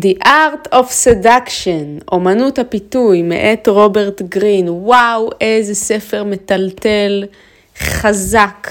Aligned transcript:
The 0.00 0.24
Art 0.24 0.74
of 0.74 0.86
Seduction, 1.04 2.04
אומנות 2.12 2.58
הפיתוי, 2.58 3.22
מאת 3.22 3.68
רוברט 3.68 4.22
גרין. 4.22 4.68
וואו, 4.68 5.30
איזה 5.40 5.74
ספר 5.74 6.24
מטלטל, 6.24 7.24
חזק, 7.78 8.70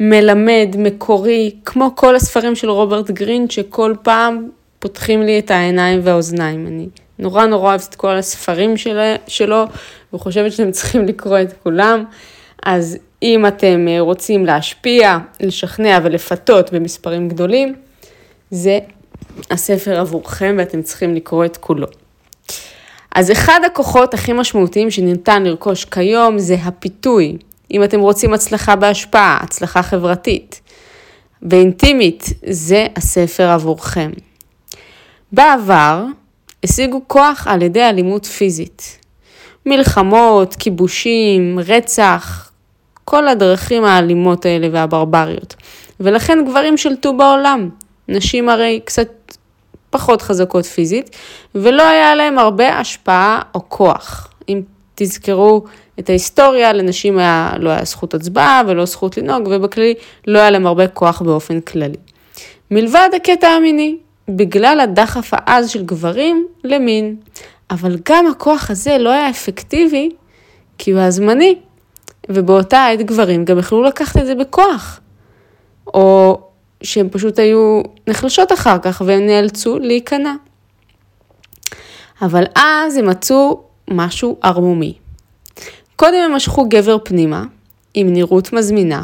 מלמד, 0.00 0.74
מקורי, 0.78 1.50
כמו 1.64 1.92
כל 1.96 2.16
הספרים 2.16 2.54
של 2.54 2.70
רוברט 2.70 3.10
גרין, 3.10 3.50
שכל 3.50 3.94
פעם 4.02 4.48
פותחים 4.78 5.22
לי 5.22 5.38
את 5.38 5.50
העיניים 5.50 6.00
והאוזניים. 6.02 6.66
אני 6.66 6.86
נורא 7.18 7.46
נורא 7.46 7.68
אוהבת 7.70 7.86
את 7.88 7.94
כל 7.94 8.16
הספרים 8.16 8.74
שלו, 9.26 9.64
וחושבת 10.12 10.52
שאתם 10.52 10.70
צריכים 10.70 11.06
לקרוא 11.06 11.38
את 11.38 11.52
כולם. 11.62 12.04
אז 12.62 12.98
אם 13.22 13.46
אתם 13.46 13.86
רוצים 13.98 14.46
להשפיע, 14.46 15.18
לשכנע 15.40 15.98
ולפתות 16.02 16.72
במספרים 16.72 17.28
גדולים, 17.28 17.74
זה 18.50 18.78
הספר 19.50 20.00
עבורכם 20.00 20.54
ואתם 20.58 20.82
צריכים 20.82 21.14
לקרוא 21.14 21.44
את 21.44 21.56
כולו. 21.56 21.86
אז 23.14 23.30
אחד 23.32 23.60
הכוחות 23.66 24.14
הכי 24.14 24.32
משמעותיים 24.32 24.90
שניתן 24.90 25.42
לרכוש 25.42 25.84
כיום 25.84 26.38
זה 26.38 26.54
הפיתוי. 26.54 27.36
אם 27.70 27.84
אתם 27.84 28.00
רוצים 28.00 28.34
הצלחה 28.34 28.76
בהשפעה, 28.76 29.38
הצלחה 29.42 29.82
חברתית 29.82 30.60
ואינטימית, 31.42 32.24
זה 32.50 32.86
הספר 32.96 33.48
עבורכם. 33.48 34.10
בעבר 35.32 36.04
השיגו 36.64 37.00
כוח 37.06 37.46
על 37.46 37.62
ידי 37.62 37.82
אלימות 37.82 38.26
פיזית. 38.26 38.98
מלחמות, 39.66 40.54
כיבושים, 40.58 41.58
רצח, 41.66 42.50
כל 43.04 43.28
הדרכים 43.28 43.84
האלימות 43.84 44.46
האלה 44.46 44.68
והברבריות. 44.72 45.54
ולכן 46.00 46.38
גברים 46.48 46.76
שלטו 46.76 47.16
בעולם. 47.16 47.68
נשים 48.10 48.48
הרי 48.48 48.80
קצת 48.84 49.08
פחות 49.90 50.22
חזקות 50.22 50.64
פיזית, 50.64 51.16
ולא 51.54 51.82
היה 51.82 52.14
להם 52.14 52.38
הרבה 52.38 52.78
השפעה 52.78 53.42
או 53.54 53.68
כוח. 53.68 54.28
אם 54.48 54.62
תזכרו 54.94 55.64
את 55.98 56.08
ההיסטוריה, 56.08 56.72
לנשים 56.72 57.18
היה, 57.18 57.52
לא 57.58 57.70
היה 57.70 57.84
זכות 57.84 58.14
הצבעה 58.14 58.62
ולא 58.66 58.84
זכות 58.84 59.16
לנהוג, 59.16 59.48
ובכללי 59.50 59.94
לא 60.26 60.38
היה 60.38 60.50
להם 60.50 60.66
הרבה 60.66 60.88
כוח 60.88 61.22
באופן 61.22 61.60
כללי. 61.60 61.96
מלבד 62.70 63.08
הקטע 63.16 63.48
המיני, 63.48 63.96
בגלל 64.28 64.80
הדחף 64.80 65.30
העז 65.32 65.70
של 65.70 65.82
גברים 65.82 66.46
למין. 66.64 67.16
אבל 67.70 67.96
גם 68.08 68.26
הכוח 68.26 68.70
הזה 68.70 68.98
לא 68.98 69.10
היה 69.10 69.30
אפקטיבי, 69.30 70.10
כי 70.78 70.90
הוא 70.90 71.00
היה 71.00 71.10
זמני, 71.10 71.54
ובאותה 72.28 72.86
עת 72.86 73.02
גברים 73.02 73.44
גם 73.44 73.58
יכלו 73.58 73.82
לקחת 73.82 74.16
את 74.16 74.26
זה 74.26 74.34
בכוח. 74.34 75.00
או 75.86 76.40
שהן 76.82 77.08
פשוט 77.10 77.38
היו 77.38 77.82
נחלשות 78.06 78.52
אחר 78.52 78.78
כך 78.82 79.02
והן 79.06 79.26
נאלצו 79.26 79.78
להיכנע. 79.78 80.34
אבל 82.22 82.44
אז 82.54 82.96
הם 82.96 83.06
מצאו 83.06 83.62
משהו 83.90 84.38
ערמומי. 84.42 84.94
קודם 85.96 86.18
הם 86.24 86.34
משכו 86.34 86.64
גבר 86.68 86.96
פנימה, 87.04 87.44
עם 87.94 88.12
נראות 88.12 88.52
מזמינה, 88.52 89.02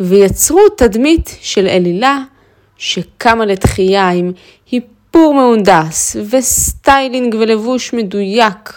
ויצרו 0.00 0.68
תדמית 0.76 1.36
של 1.40 1.66
אלילה 1.66 2.18
שקמה 2.76 3.46
לתחייה 3.46 4.10
עם 4.10 4.32
איפור 4.70 5.34
מהונדס 5.34 6.16
וסטיילינג 6.30 7.34
ולבוש 7.34 7.92
מדויק. 7.92 8.72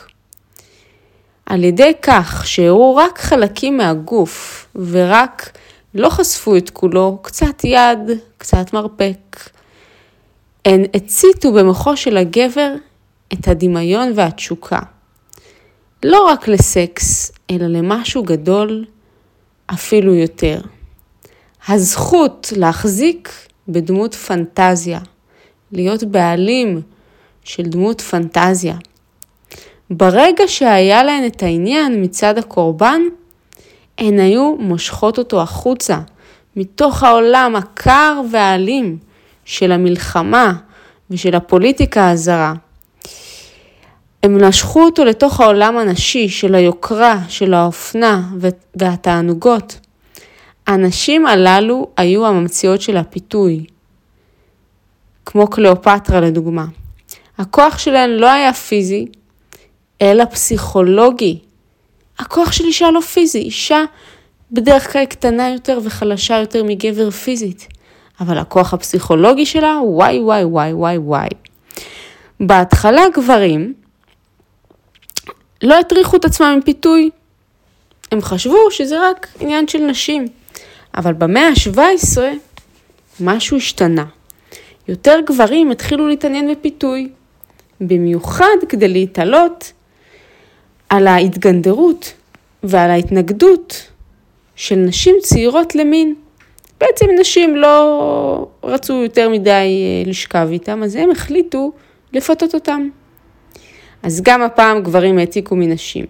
על 1.45 1.63
ידי 1.63 1.91
כך 2.01 2.47
שהראו 2.47 2.95
רק 2.95 3.19
חלקים 3.19 3.77
מהגוף 3.77 4.67
ורק 4.75 5.57
לא 5.95 6.09
חשפו 6.09 6.57
את 6.57 6.69
כולו, 6.69 7.19
קצת 7.21 7.63
יד, 7.63 8.19
קצת 8.37 8.73
מרפק. 8.73 9.49
הן 10.65 10.83
הציתו 10.93 11.53
במוחו 11.53 11.97
של 11.97 12.17
הגבר 12.17 12.73
את 13.33 13.47
הדמיון 13.47 14.11
והתשוקה. 14.15 14.79
לא 16.03 16.27
רק 16.27 16.47
לסקס, 16.47 17.31
אלא 17.51 17.67
למשהו 17.67 18.23
גדול 18.23 18.85
אפילו 19.73 20.15
יותר. 20.15 20.61
הזכות 21.67 22.53
להחזיק 22.55 23.29
בדמות 23.67 24.13
פנטזיה, 24.15 24.99
להיות 25.71 26.03
בעלים 26.03 26.81
של 27.43 27.63
דמות 27.63 28.01
פנטזיה. 28.01 28.75
ברגע 29.89 30.43
שהיה 30.47 31.03
להן 31.03 31.25
את 31.25 31.43
העניין 31.43 32.03
מצד 32.03 32.37
הקורבן, 32.37 33.01
הן 34.01 34.19
היו 34.19 34.55
מושכות 34.59 35.17
אותו 35.17 35.41
החוצה, 35.41 35.99
מתוך 36.55 37.03
העולם 37.03 37.55
הקר 37.55 38.21
והאלים 38.31 38.97
של 39.45 39.71
המלחמה 39.71 40.53
ושל 41.09 41.35
הפוליטיקה 41.35 42.09
הזרה. 42.09 42.53
הם 44.23 44.37
נשכו 44.37 44.83
אותו 44.83 45.05
לתוך 45.05 45.41
העולם 45.41 45.77
הנשי 45.77 46.29
של 46.29 46.55
היוקרה, 46.55 47.19
של 47.29 47.53
האופנה 47.53 48.29
והתענוגות. 48.75 49.79
הנשים 50.67 51.25
הללו 51.25 51.87
היו 51.97 52.25
הממציאות 52.25 52.81
של 52.81 52.97
הפיתוי, 52.97 53.65
כמו 55.25 55.47
קליאופטרה 55.47 56.21
לדוגמה. 56.21 56.65
הכוח 57.37 57.77
שלהן 57.77 58.09
לא 58.09 58.31
היה 58.31 58.53
פיזי, 58.53 59.05
אלא 60.01 60.25
פסיכולוגי. 60.25 61.39
הכוח 62.19 62.51
של 62.51 62.65
אישה 62.65 62.91
לא 62.91 63.01
פיזי, 63.01 63.39
אישה 63.39 63.83
בדרך 64.51 64.93
כלל 64.93 65.05
קטנה 65.05 65.49
יותר 65.49 65.79
וחלשה 65.83 66.37
יותר 66.37 66.63
מגבר 66.63 67.11
פיזית, 67.11 67.67
אבל 68.19 68.37
הכוח 68.37 68.73
הפסיכולוגי 68.73 69.45
שלה, 69.45 69.79
וואי 69.83 70.19
וואי 70.19 70.43
וואי 70.43 70.73
וואי 70.73 70.97
וואי. 70.97 71.29
בהתחלה 72.39 73.01
גברים 73.13 73.73
לא 75.63 75.79
הטריחו 75.79 76.17
את 76.17 76.25
עצמם 76.25 76.47
עם 76.47 76.61
פיתוי. 76.61 77.09
הם 78.11 78.21
חשבו 78.21 78.71
שזה 78.71 79.09
רק 79.09 79.27
עניין 79.39 79.67
של 79.67 79.79
נשים. 79.79 80.27
אבל 80.97 81.13
במאה 81.13 81.47
ה-17 81.47 82.17
משהו 83.19 83.57
השתנה. 83.57 84.05
יותר 84.87 85.19
גברים 85.25 85.71
התחילו 85.71 86.07
להתעניין 86.07 86.51
בפיתוי, 86.51 87.09
במיוחד 87.81 88.55
כדי 88.69 88.87
להתעלות 88.87 89.71
על 90.91 91.07
ההתגנדרות 91.07 92.13
ועל 92.63 92.91
ההתנגדות 92.91 93.87
של 94.55 94.75
נשים 94.75 95.15
צעירות 95.21 95.75
למין. 95.75 96.15
בעצם 96.79 97.05
נשים 97.19 97.55
לא 97.55 98.47
רצו 98.63 98.93
יותר 98.93 99.29
מדי 99.29 99.51
אה, 99.51 100.09
לשכב 100.09 100.47
איתם, 100.51 100.83
אז 100.83 100.95
הם 100.95 101.11
החליטו 101.11 101.71
לפתות 102.13 102.53
אותם. 102.53 102.89
אז 104.03 104.21
גם 104.21 104.41
הפעם 104.41 104.83
גברים 104.83 105.17
העתיקו 105.17 105.55
מנשים. 105.55 106.05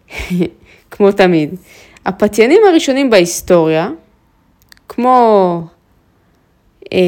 כמו 0.90 1.12
תמיד. 1.12 1.54
הפתיינים 2.06 2.60
הראשונים 2.68 3.10
בהיסטוריה, 3.10 3.90
כמו 4.88 5.60
אה, 6.92 6.98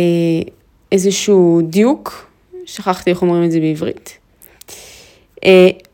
איזשהו 0.93 1.61
דיוק, 1.65 2.31
שכחתי 2.67 3.11
איך 3.11 3.23
אומרים 3.23 3.45
את 3.45 3.51
זה 3.51 3.61
בעברית, 3.61 4.19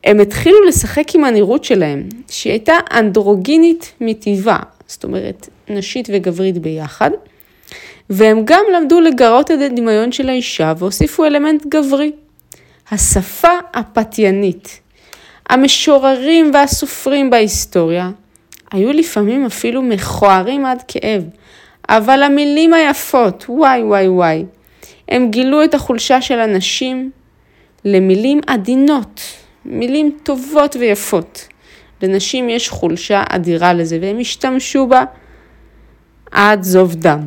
הם 0.04 0.20
התחילו 0.20 0.64
לשחק 0.64 1.14
עם 1.14 1.24
הנראות 1.24 1.64
שלהם, 1.64 2.08
שהיא 2.30 2.52
הייתה 2.52 2.74
אנדרוגינית 2.92 3.92
מטבעה, 4.00 4.62
זאת 4.86 5.04
אומרת, 5.04 5.48
נשית 5.68 6.08
וגברית 6.12 6.58
ביחד, 6.58 7.10
והם 8.10 8.42
גם 8.44 8.64
למדו 8.76 9.00
לגרות 9.00 9.50
את 9.50 9.60
הדמיון 9.60 10.12
של 10.12 10.28
האישה 10.28 10.72
והוסיפו 10.78 11.24
אלמנט 11.24 11.66
גברי. 11.66 12.12
השפה 12.90 13.52
הפתיינית. 13.74 14.80
המשוררים 15.50 16.50
והסופרים 16.54 17.30
בהיסטוריה 17.30 18.10
היו 18.72 18.92
לפעמים 18.92 19.46
אפילו 19.46 19.82
מכוערים 19.82 20.66
עד 20.66 20.82
כאב, 20.88 21.22
אבל 21.88 22.22
המילים 22.22 22.74
היפות, 22.74 23.44
וואי 23.48 23.82
וואי 23.82 24.08
וואי, 24.08 24.44
הם 25.08 25.30
גילו 25.30 25.64
את 25.64 25.74
החולשה 25.74 26.22
של 26.22 26.40
הנשים 26.40 27.10
למילים 27.84 28.40
עדינות, 28.46 29.20
מילים 29.64 30.18
טובות 30.22 30.76
ויפות. 30.80 31.48
לנשים 32.02 32.48
יש 32.48 32.68
חולשה 32.68 33.24
אדירה 33.28 33.72
לזה, 33.72 33.98
והם 34.02 34.18
השתמשו 34.20 34.86
בה 34.86 35.04
עד 36.30 36.62
זוב 36.62 36.94
דם. 36.94 37.26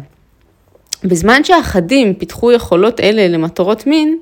בזמן 1.04 1.44
שאחדים 1.44 2.14
פיתחו 2.14 2.52
יכולות 2.52 3.00
אלה 3.00 3.28
למטרות 3.28 3.88
מין, 3.88 4.18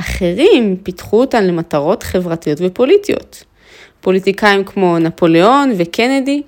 אחרים 0.00 0.76
פיתחו 0.82 1.20
אותן 1.20 1.44
למטרות 1.44 2.02
חברתיות 2.02 2.58
ופוליטיות. 2.60 3.44
פוליטיקאים 4.00 4.64
כמו 4.64 4.98
נפוליאון 4.98 5.72
וקנדי 5.76 6.42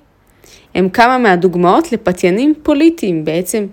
הם 0.75 0.89
כמה 0.89 1.17
מהדוגמאות 1.17 1.91
לפתיינים 1.91 2.53
פוליטיים, 2.63 3.25
בעצם 3.25 3.65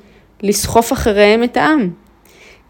לסחוף 0.43 0.93
אחריהם 0.93 1.45
את 1.45 1.57
העם. 1.57 1.91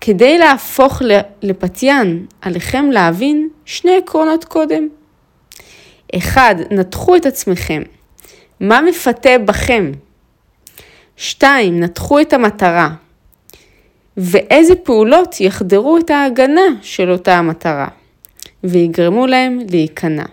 כדי 0.05 0.39
להפוך 0.39 1.03
לפתיין, 1.43 2.27
עליכם 2.41 2.91
להבין 2.91 3.49
שני 3.65 3.97
עקרונות 3.97 4.45
קודם. 4.45 4.89
אחד, 6.17 6.55
נתחו 6.71 7.17
את 7.17 7.27
עצמכם. 7.27 7.83
מה 8.61 8.81
מפתה 8.81 9.39
בכם? 9.39 9.93
שתיים, 11.17 11.81
נתחו 11.81 12.21
את 12.21 12.33
המטרה. 12.33 12.89
ואיזה 14.17 14.75
פעולות 14.75 15.41
יחדרו 15.41 15.99
את 15.99 16.11
ההגנה 16.11 16.67
של 16.83 17.11
אותה 17.11 17.35
המטרה 17.35 17.89
ויגרמו 18.65 19.27
להם 19.27 19.59
להיכנע. 19.71 20.25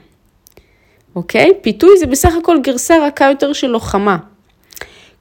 אוקיי? 1.16 1.52
פיתוי 1.62 1.98
זה 2.00 2.06
בסך 2.06 2.34
הכל 2.36 2.58
גרסה 2.64 3.08
רכה 3.08 3.26
יותר 3.26 3.54
של 3.54 3.68
לוחמה. 3.68 4.18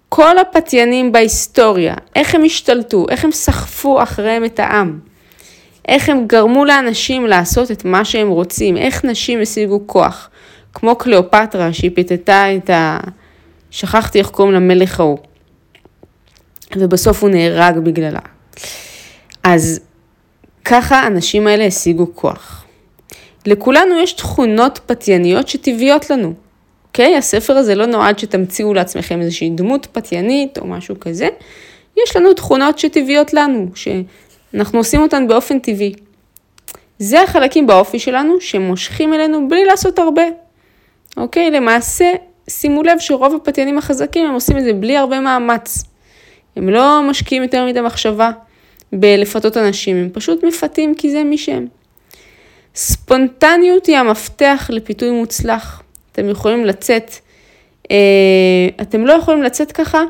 כל 0.09 0.39
הפתיינים 0.39 1.13
בהיסטוריה, 1.13 1.95
איך 2.17 2.35
הם 2.35 2.45
השתלטו, 2.45 3.07
איך 3.09 3.25
הם 3.25 3.33
סחפו 3.33 4.03
אחריהם 4.03 4.45
את 4.45 4.61
העם, 4.61 4.99
איך 5.89 6.09
הם 6.09 6.27
גרמו 6.27 6.65
לאנשים 6.65 7.27
לעשות 7.27 7.71
את 7.71 7.85
מה 7.85 8.05
שהם 8.05 8.29
רוצים, 8.29 8.77
איך 8.77 9.05
נשים 9.05 9.41
השיגו 9.41 9.81
כוח, 9.87 10.31
כמו 10.75 10.97
קליאופטרה 10.97 11.73
שהיא 11.73 11.91
פיתתה 11.95 12.57
את 12.57 12.71
ה... 12.71 12.99
שכחתי 13.71 14.19
איך 14.19 14.29
קוראים 14.29 14.55
למלך 14.55 15.01
ההוא. 15.01 15.19
ובסוף 16.77 17.23
הוא 17.23 17.31
נהרג 17.31 17.79
בגללה. 17.79 18.21
אז 19.43 19.81
ככה 20.65 20.97
האנשים 20.97 21.47
האלה 21.47 21.65
השיגו 21.65 22.07
כוח. 22.15 22.65
לכולנו 23.47 23.99
יש 23.99 24.13
תכונות 24.13 24.81
פתייניות 24.87 25.49
שטבעיות 25.49 26.11
לנו, 26.11 26.35
אוקיי? 26.89 27.17
הספר 27.17 27.57
הזה 27.57 27.75
לא 27.75 27.87
נועד 27.87 28.19
שתמציאו 28.19 28.75
לעצמכם 28.75 29.21
איזושהי 29.21 29.51
דמות 29.51 29.87
פתיינית 29.93 30.59
או 30.59 30.67
משהו 30.67 31.01
כזה. 31.01 31.29
יש 32.05 32.17
לנו 32.17 32.35
תכונות 32.35 32.79
שטבעיות 32.79 33.35
לנו, 33.35 33.69
שאנחנו 33.75 34.79
עושים 34.79 35.03
אותן 35.03 35.29
באופן 35.29 35.59
טבעי. 35.59 35.93
זה 36.99 37.23
החלקים 37.23 37.67
באופי 37.67 37.99
שלנו 37.99 38.41
שמושכים 38.41 39.15
אלינו 39.15 39.49
בלי 39.49 39.65
לעשות 39.65 39.99
הרבה. 39.99 40.23
אוקיי? 41.17 41.51
למעשה, 41.51 42.13
שימו 42.49 42.83
לב 42.83 42.99
שרוב 42.99 43.35
הפתיינים 43.35 43.79
החזקים 43.79 44.27
הם 44.27 44.35
עושים 44.35 44.59
את 44.59 44.65
זה 44.65 44.73
בלי 44.73 44.97
הרבה 44.97 45.21
מאמץ. 45.21 45.85
הם 46.57 46.69
לא 46.69 47.03
משקיעים 47.11 47.43
יותר 47.43 47.67
מדי 47.67 47.81
מחשבה 47.81 48.31
בלפתות 48.93 49.57
אנשים, 49.57 49.97
הם 49.97 50.09
פשוט 50.13 50.45
מפתים 50.45 50.95
כי 50.95 51.11
זה 51.11 51.25
מי 51.25 51.39
שהם. 51.39 51.67
ספונטניות 52.75 53.87
היא 53.87 53.97
המפתח 53.97 54.71
לפיתוי 54.73 55.11
מוצלח. 55.11 55.83
אתם 56.19 56.29
יכולים 56.29 56.65
לצאת, 56.65 57.11
אה, 57.91 57.97
אתם 58.83 59.07
לא 59.07 59.13
יכולים 59.13 59.43
לצאת 59.43 59.73
ככה 59.73 60.03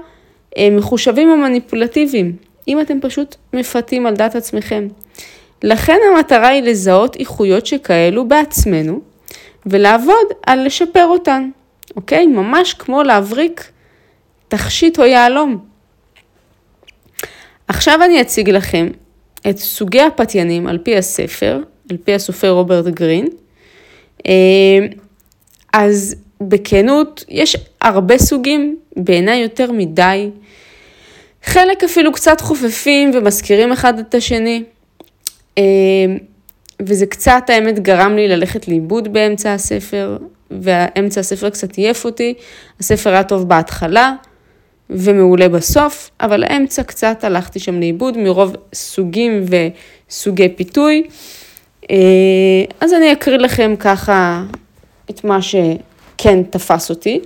אה, 0.56 0.68
מחושבים 0.72 1.30
או 1.30 1.36
מניפולטיביים, 1.36 2.36
אם 2.68 2.80
אתם 2.80 3.00
פשוט 3.00 3.36
מפתים 3.52 4.06
על 4.06 4.14
דעת 4.14 4.36
עצמכם. 4.36 4.88
לכן 5.62 5.98
המטרה 6.12 6.48
היא 6.48 6.62
לזהות 6.62 7.16
איכויות 7.16 7.66
שכאלו 7.66 8.28
בעצמנו 8.28 9.00
ולעבוד 9.66 10.26
על 10.46 10.66
לשפר 10.66 11.06
אותן, 11.06 11.50
אוקיי? 11.96 12.26
ממש 12.26 12.74
כמו 12.74 13.02
להבריק 13.02 13.70
תכשיט 14.48 14.98
או 14.98 15.04
יהלום. 15.04 15.58
עכשיו 17.68 18.00
אני 18.04 18.20
אציג 18.20 18.50
לכם 18.50 18.88
את 19.50 19.58
סוגי 19.58 20.00
הפתיינים 20.00 20.66
על 20.66 20.78
פי 20.78 20.96
הספר, 20.96 21.60
על 21.90 21.96
פי 21.96 22.14
הסופר 22.14 22.50
רוברט 22.50 22.84
גרין. 22.86 23.28
אז 25.72 26.14
בכנות, 26.40 27.24
יש 27.28 27.56
הרבה 27.80 28.18
סוגים, 28.18 28.76
בעיניי 28.96 29.38
יותר 29.38 29.72
מדי. 29.72 30.30
חלק 31.44 31.84
אפילו 31.84 32.12
קצת 32.12 32.40
חופפים 32.40 33.10
ומזכירים 33.14 33.72
אחד 33.72 33.98
את 33.98 34.14
השני. 34.14 34.62
אה, 35.58 35.62
וזה 36.82 37.06
קצת, 37.06 37.42
האמת, 37.48 37.78
גרם 37.78 38.16
לי 38.16 38.28
ללכת 38.28 38.68
לאיבוד 38.68 39.12
באמצע 39.12 39.54
הספר, 39.54 40.16
ואמצע 40.50 41.20
הספר 41.20 41.50
קצת 41.50 41.76
עייף 41.76 42.04
אותי. 42.04 42.34
הספר 42.80 43.10
היה 43.10 43.24
טוב 43.24 43.48
בהתחלה 43.48 44.12
ומעולה 44.90 45.48
בסוף, 45.48 46.10
אבל 46.20 46.44
האמצע 46.44 46.82
קצת 46.82 47.24
הלכתי 47.24 47.58
שם 47.58 47.80
לאיבוד 47.80 48.16
מרוב 48.16 48.56
סוגים 48.74 49.44
וסוגי 50.08 50.48
פיתוי. 50.48 51.02
אה, 51.90 51.96
אז 52.80 52.94
אני 52.94 53.12
אקריא 53.12 53.38
לכם 53.38 53.74
ככה 53.78 54.42
את 55.10 55.24
מה 55.24 55.38
שכן 55.42 56.42
תפס 56.50 56.90
אותי. 56.90 57.20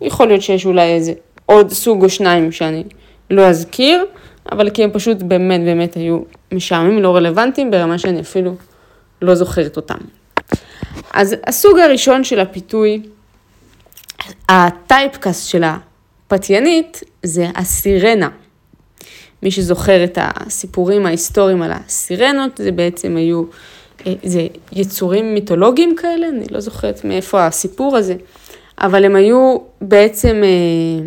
יכול 0.00 0.28
להיות 0.28 0.42
שיש 0.42 0.66
אולי 0.66 0.94
איזה 0.94 1.12
עוד 1.46 1.72
סוג 1.72 2.04
או 2.04 2.08
שניים 2.08 2.52
שאני 2.52 2.84
לא 3.30 3.46
אזכיר, 3.46 4.04
אבל 4.52 4.70
כי 4.70 4.84
הם 4.84 4.90
פשוט 4.90 5.22
באמת 5.22 5.60
באמת 5.60 5.94
היו 5.94 6.18
משעממים, 6.52 7.02
לא 7.02 7.16
רלוונטיים, 7.16 7.70
ברמה 7.70 7.98
שאני 7.98 8.20
אפילו 8.20 8.54
לא 9.22 9.34
זוכרת 9.34 9.76
אותם. 9.76 9.98
אז 11.12 11.36
הסוג 11.46 11.78
הראשון 11.78 12.24
של 12.24 12.40
הפיתוי, 12.40 13.02
הטייפקאסט 14.48 15.48
של 15.48 15.64
הפתיינית 15.64 17.02
זה 17.22 17.46
הסירנה. 17.54 18.28
מי 19.42 19.50
שזוכר 19.50 20.04
את 20.04 20.18
הסיפורים 20.20 21.06
ההיסטוריים 21.06 21.62
על 21.62 21.70
הסירנות, 21.72 22.56
זה 22.56 22.72
בעצם 22.72 23.16
היו 23.16 23.42
אה, 23.42 23.48
זה 24.22 24.46
יצורים 24.72 25.34
מיתולוגיים 25.34 25.96
כאלה, 25.96 26.28
אני 26.28 26.44
לא 26.50 26.60
זוכרת 26.60 27.04
מאיפה 27.04 27.46
הסיפור 27.46 27.96
הזה, 27.96 28.14
אבל 28.78 29.04
הם 29.04 29.16
היו 29.16 29.56
בעצם, 29.80 30.42
אה, 30.44 31.06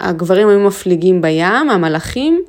הגברים 0.00 0.48
היו 0.48 0.60
מפליגים 0.60 1.22
בים, 1.22 1.70
המלאכים, 1.70 2.42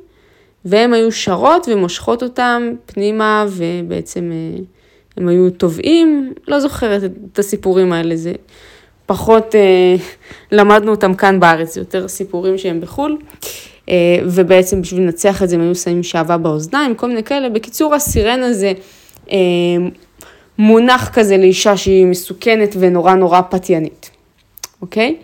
והם 0.64 0.92
היו 0.92 1.12
שרות 1.12 1.68
ומושכות 1.72 2.22
אותם 2.22 2.62
פנימה, 2.86 3.46
ובעצם 3.48 4.32
אה, 4.32 4.58
הם 5.16 5.28
היו 5.28 5.50
טובעים, 5.50 6.32
לא 6.48 6.60
זוכרת 6.60 7.02
את 7.32 7.38
הסיפורים 7.38 7.92
האלה, 7.92 8.16
זה 8.16 8.32
פחות 9.06 9.54
למדנו 10.52 10.90
אותם 10.90 11.14
כאן 11.14 11.40
בארץ, 11.40 11.74
זה 11.74 11.80
יותר 11.80 12.08
סיפורים 12.08 12.58
שהם 12.58 12.80
בחו"ל. 12.80 13.18
ובעצם 14.24 14.82
בשביל 14.82 15.02
לנצח 15.02 15.42
את 15.42 15.48
זה 15.48 15.56
הם 15.56 15.62
היו 15.62 15.74
שמים 15.74 16.02
שעווה 16.02 16.38
באוזניים, 16.38 16.94
כל 16.94 17.08
מיני 17.08 17.22
כאלה. 17.22 17.48
בקיצור, 17.48 17.94
הסירנה 17.94 18.52
זה 18.52 18.66
אה, 18.66 18.72
מונח 20.58 21.10
כזה 21.12 21.36
לאישה 21.36 21.76
שהיא 21.76 22.06
מסוכנת 22.06 22.76
ונורא 22.78 23.14
נורא 23.14 23.40
פתיינית, 23.50 24.10
אוקיי? 24.82 25.16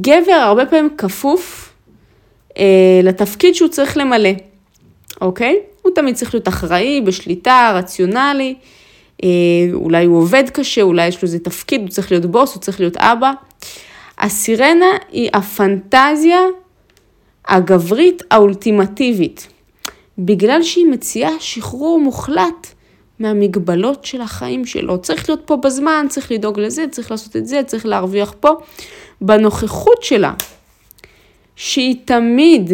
גבר 0.00 0.32
הרבה 0.32 0.66
פעמים 0.66 0.90
כפוף 0.98 1.72
אה, 2.58 3.00
לתפקיד 3.02 3.54
שהוא 3.54 3.68
צריך 3.68 3.96
למלא, 3.96 4.30
אוקיי? 5.20 5.56
הוא 5.82 5.92
תמיד 5.94 6.14
צריך 6.14 6.34
להיות 6.34 6.48
אחראי, 6.48 7.00
בשליטה, 7.00 7.72
רציונלי, 7.74 8.54
אה, 9.24 9.28
אולי 9.72 10.04
הוא 10.04 10.18
עובד 10.18 10.44
קשה, 10.52 10.82
אולי 10.82 11.06
יש 11.06 11.16
לו 11.16 11.22
איזה 11.22 11.38
תפקיד, 11.38 11.80
הוא 11.80 11.88
צריך 11.88 12.12
להיות 12.12 12.26
בוס, 12.26 12.54
הוא 12.54 12.62
צריך 12.62 12.80
להיות 12.80 12.96
אבא. 12.96 13.32
הסירנה 14.18 14.96
היא 15.12 15.30
הפנטזיה 15.32 16.40
הגברית 17.46 18.22
האולטימטיבית, 18.30 19.48
בגלל 20.18 20.62
שהיא 20.62 20.86
מציעה 20.86 21.30
שחרור 21.40 22.00
מוחלט 22.00 22.66
מהמגבלות 23.20 24.04
של 24.04 24.20
החיים 24.20 24.66
שלו. 24.66 24.98
צריך 24.98 25.28
להיות 25.28 25.42
פה 25.44 25.56
בזמן, 25.56 26.06
צריך 26.08 26.32
לדאוג 26.32 26.60
לזה, 26.60 26.84
צריך 26.90 27.10
לעשות 27.10 27.36
את 27.36 27.46
זה, 27.46 27.60
צריך 27.66 27.86
להרוויח 27.86 28.34
פה. 28.40 28.50
בנוכחות 29.20 30.02
שלה, 30.02 30.34
שהיא 31.56 31.96
תמיד 32.04 32.70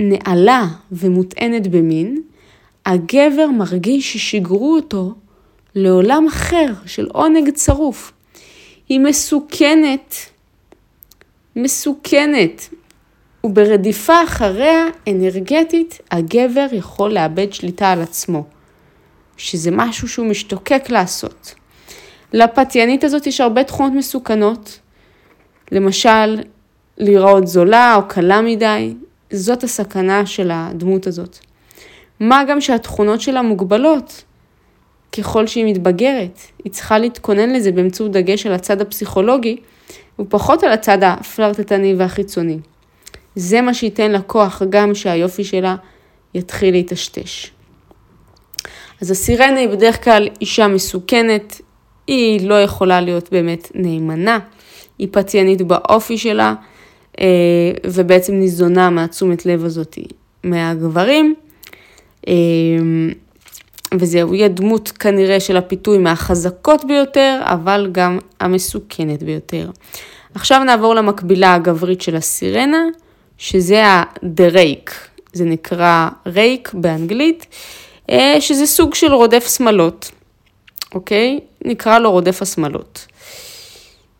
נעלה 0.00 0.66
ומוטענת 0.92 1.66
במין, 1.66 2.22
הגבר 2.86 3.46
מרגיש 3.46 4.12
ששיגרו 4.12 4.74
אותו 4.76 5.14
לעולם 5.74 6.26
אחר 6.26 6.66
של 6.86 7.08
עונג 7.12 7.50
צרוף. 7.50 8.12
היא 8.88 9.00
מסוכנת, 9.00 10.14
מסוכנת, 11.56 12.68
וברדיפה 13.44 14.24
אחריה 14.24 14.86
אנרגטית, 15.08 15.98
הגבר 16.10 16.66
יכול 16.72 17.12
לאבד 17.12 17.52
שליטה 17.52 17.92
על 17.92 18.02
עצמו. 18.02 18.44
שזה 19.40 19.70
משהו 19.70 20.08
שהוא 20.08 20.26
משתוקק 20.26 20.90
לעשות. 20.90 21.54
לפתיינית 22.32 23.04
הזאת 23.04 23.26
יש 23.26 23.40
הרבה 23.40 23.64
תכונות 23.64 23.92
מסוכנות, 23.92 24.78
למשל, 25.72 26.40
להיראות 26.98 27.46
זולה 27.46 27.94
או 27.94 28.08
קלה 28.08 28.40
מדי, 28.40 28.94
זאת 29.32 29.64
הסכנה 29.64 30.26
של 30.26 30.50
הדמות 30.54 31.06
הזאת. 31.06 31.38
מה 32.20 32.44
גם 32.48 32.60
שהתכונות 32.60 33.20
שלה 33.20 33.42
מוגבלות 33.42 34.24
ככל 35.18 35.46
שהיא 35.46 35.64
מתבגרת. 35.64 36.40
היא 36.64 36.72
צריכה 36.72 36.98
להתכונן 36.98 37.50
לזה 37.50 37.72
באמצעות 37.72 38.12
דגש 38.12 38.46
על 38.46 38.52
הצד 38.52 38.80
הפסיכולוגי, 38.80 39.56
ופחות 40.18 40.62
על 40.62 40.72
הצד 40.72 40.98
הפלרטטני 41.02 41.94
והחיצוני. 41.94 42.58
זה 43.36 43.60
מה 43.60 43.74
שייתן 43.74 44.10
לה 44.10 44.20
כוח 44.20 44.62
גם 44.70 44.94
שהיופי 44.94 45.44
שלה 45.44 45.76
יתחיל 46.34 46.74
להיטשטש. 46.74 47.50
אז 49.00 49.10
הסירנה 49.10 49.60
היא 49.60 49.68
בדרך 49.68 50.04
כלל 50.04 50.28
אישה 50.40 50.68
מסוכנת, 50.68 51.60
היא 52.06 52.48
לא 52.48 52.62
יכולה 52.62 53.00
להיות 53.00 53.30
באמת 53.32 53.68
נאמנה, 53.74 54.38
היא 54.98 55.08
פתיינית 55.10 55.62
באופי 55.62 56.18
שלה, 56.18 56.54
אה, 57.20 57.26
ובעצם 57.86 58.34
ניזונה 58.34 58.90
מהתשומת 58.90 59.46
לב 59.46 59.64
הזאת 59.64 59.98
מהגברים. 60.44 61.34
אה, 62.28 62.34
וזהו, 63.94 64.32
היא 64.32 64.44
הדמות 64.44 64.88
כנראה 64.88 65.40
של 65.40 65.56
הפיתוי 65.56 65.98
מהחזקות 65.98 66.84
ביותר, 66.84 67.40
אבל 67.42 67.88
גם 67.92 68.18
המסוכנת 68.40 69.22
ביותר. 69.22 69.70
עכשיו 70.34 70.64
נעבור 70.64 70.94
למקבילה 70.94 71.54
הגברית 71.54 72.02
של 72.02 72.16
הסירנה, 72.16 72.84
שזה 73.38 73.82
הדרייק. 73.84 74.94
זה 75.32 75.44
נקרא 75.44 76.08
רייק 76.26 76.70
באנגלית, 76.74 77.46
שזה 78.40 78.66
סוג 78.66 78.94
של 78.94 79.14
רודף 79.14 79.56
שמלות, 79.56 80.10
אוקיי? 80.94 81.40
נקרא 81.64 81.98
לו 81.98 82.10
רודף 82.10 82.42
השמלות. 82.42 83.06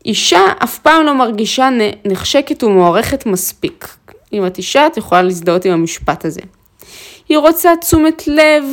אישה 0.05 0.41
אף 0.63 0.79
פעם 0.79 1.05
לא 1.05 1.13
מרגישה 1.13 1.69
נחשקת 2.05 2.63
ומוערכת 2.63 3.25
מספיק. 3.25 3.87
אם 4.33 4.47
את 4.47 4.57
אישה, 4.57 4.87
את 4.87 4.97
יכולה 4.97 5.21
להזדהות 5.21 5.65
עם 5.65 5.73
המשפט 5.73 6.25
הזה. 6.25 6.41
היא 7.29 7.37
רוצה 7.37 7.71
תשומת 7.81 8.27
לב 8.27 8.63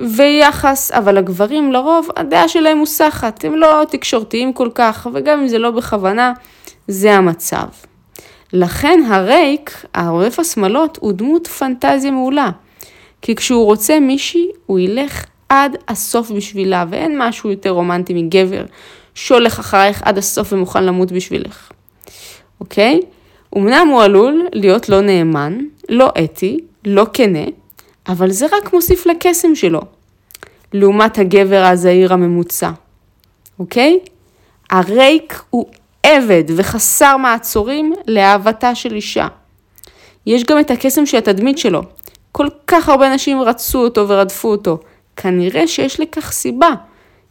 ויחס, 0.00 0.92
אבל 0.92 1.18
הגברים 1.18 1.72
לרוב, 1.72 2.08
הדעה 2.16 2.48
שלהם 2.48 2.78
מוסחת, 2.78 3.44
הם 3.44 3.56
לא 3.56 3.82
תקשורתיים 3.90 4.52
כל 4.52 4.68
כך, 4.74 5.06
וגם 5.14 5.40
אם 5.40 5.48
זה 5.48 5.58
לא 5.58 5.70
בכוונה, 5.70 6.32
זה 6.88 7.14
המצב. 7.14 7.66
לכן 8.52 9.00
הרייק, 9.08 9.84
העורף 9.94 10.38
השמלות, 10.38 10.98
הוא 11.00 11.12
דמות 11.12 11.46
פנטזיה 11.46 12.10
מעולה. 12.10 12.50
כי 13.22 13.34
כשהוא 13.34 13.64
רוצה 13.64 14.00
מישהי, 14.00 14.48
הוא 14.66 14.78
ילך 14.78 15.24
עד 15.48 15.76
הסוף 15.88 16.30
בשבילה, 16.30 16.84
ואין 16.90 17.18
משהו 17.18 17.50
יותר 17.50 17.70
רומנטי 17.70 18.14
מגבר 18.14 18.64
שהולך 19.14 19.58
אחרייך 19.58 20.02
עד 20.04 20.18
הסוף 20.18 20.52
ומוכן 20.52 20.84
למות 20.84 21.12
בשבילך. 21.12 21.70
אוקיי? 22.60 23.00
אמנם 23.56 23.88
הוא 23.88 24.02
עלול 24.02 24.46
להיות 24.52 24.88
לא 24.88 25.00
נאמן, 25.00 25.58
לא 25.88 26.08
אתי, 26.24 26.58
לא 26.84 27.06
כנה, 27.12 27.44
אבל 28.08 28.30
זה 28.30 28.46
רק 28.52 28.72
מוסיף 28.72 29.06
לקסם 29.06 29.54
שלו, 29.54 29.80
לעומת 30.72 31.18
הגבר 31.18 31.64
הזעיר 31.64 32.12
הממוצע, 32.12 32.70
אוקיי? 33.58 33.98
ה 34.70 34.84
rake 34.84 35.42
הוא 35.50 35.66
עבד 36.02 36.44
וחסר 36.56 37.16
מעצורים 37.16 37.92
לאהבתה 38.06 38.74
של 38.74 38.94
אישה. 38.94 39.26
יש 40.26 40.44
גם 40.44 40.60
את 40.60 40.70
הקסם 40.70 41.06
של 41.06 41.18
התדמית 41.18 41.58
שלו. 41.58 41.82
כל 42.36 42.46
כך 42.66 42.88
הרבה 42.88 43.14
נשים 43.14 43.42
רצו 43.42 43.78
אותו 43.78 44.08
ורדפו 44.08 44.48
אותו. 44.48 44.78
כנראה 45.16 45.66
שיש 45.66 46.00
לכך 46.00 46.32
סיבה. 46.32 46.68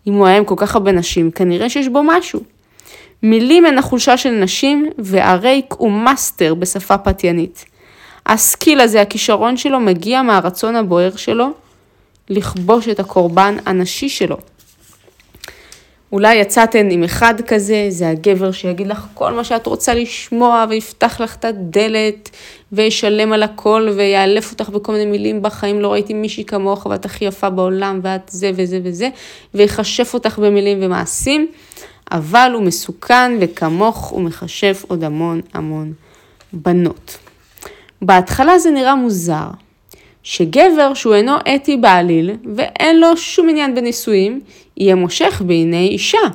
אם 0.08 0.14
הוא 0.14 0.28
היה 0.28 0.38
עם 0.38 0.46
כל 0.46 0.56
כך 0.58 0.76
הרבה 0.76 0.92
נשים, 0.92 1.32
כנראה 1.32 1.70
שיש 1.70 1.88
בו 1.88 2.02
משהו. 2.04 2.40
מילים 3.24 3.66
הן 3.66 3.78
החולשה 3.78 4.18
של 4.18 4.30
נשים, 4.30 4.90
וה 4.98 5.23
rake 5.23 5.74
הוא 5.78 5.92
מאסטר 5.92 6.54
בשפה 6.54 6.98
פתיינית. 6.98 7.66
ה 8.26 8.35
skill 8.35 8.80
הזה, 8.80 9.02
הכישרון 9.02 9.58
שלו, 9.58 9.80
מגיע 9.80 10.22
מהרצון 10.22 10.76
הבוער 10.76 11.16
שלו 11.16 11.48
לכבוש 12.30 12.90
את 12.90 13.00
הקורבן 13.00 13.58
הנשי 13.66 14.10
שלו. 14.10 14.38
אולי 16.16 16.36
יצאתן 16.36 16.90
עם 16.92 17.04
אחד 17.04 17.34
כזה, 17.48 17.86
זה 17.90 18.10
הגבר 18.10 18.52
שיגיד 18.52 18.88
לך 18.88 19.06
כל 19.14 19.34
מה 19.34 19.44
שאת 19.44 19.68
רוצה 19.68 19.94
לשמוע 19.94 20.66
ויפתח 20.70 21.22
לך 21.22 21.36
את 21.36 21.46
הדלת 21.46 22.30
וישלם 22.72 23.34
על 23.34 23.44
הכל 23.44 23.90
ויאלף 23.96 24.52
אותך 24.52 24.70
בכל 24.70 24.92
מיני 24.92 25.06
מילים 25.06 25.42
בחיים, 25.42 25.82
לא 25.82 25.94
ראיתי 25.94 26.14
מישהי 26.14 26.46
כמוך 26.46 26.86
ואת 26.86 27.06
הכי 27.06 27.26
יפה 27.26 27.50
בעולם 27.50 28.00
ואת 28.04 28.22
זה 28.28 28.52
וזה 28.56 28.80
וזה, 28.84 29.10
ויחשף 29.54 30.14
אותך 30.14 30.40
במילים 30.40 30.78
ומעשים, 30.82 31.48
אבל 32.12 32.52
הוא 32.54 32.64
מסוכן 32.64 33.32
וכמוך 33.40 34.06
הוא 34.06 34.22
מחשף 34.22 34.84
עוד 34.88 35.04
המון 35.04 35.42
המון 35.54 35.94
בנות. 36.54 37.18
בהתחלה 38.02 38.60
זה 38.60 38.72
נראה 38.72 38.96
מוזר, 38.96 39.48
שגבר 40.24 40.94
שהוא 40.94 41.16
אינו 41.16 41.34
אתי 41.56 41.78
בעליל 41.78 42.32
ואין 42.56 43.00
לו 43.00 43.18
שום 43.18 43.50
עניין 43.50 43.76
בנישואים, 43.76 44.42
יהיה 44.78 44.96
מושך 44.96 45.42
בעיני 45.46 45.88
אישה. 45.88 46.28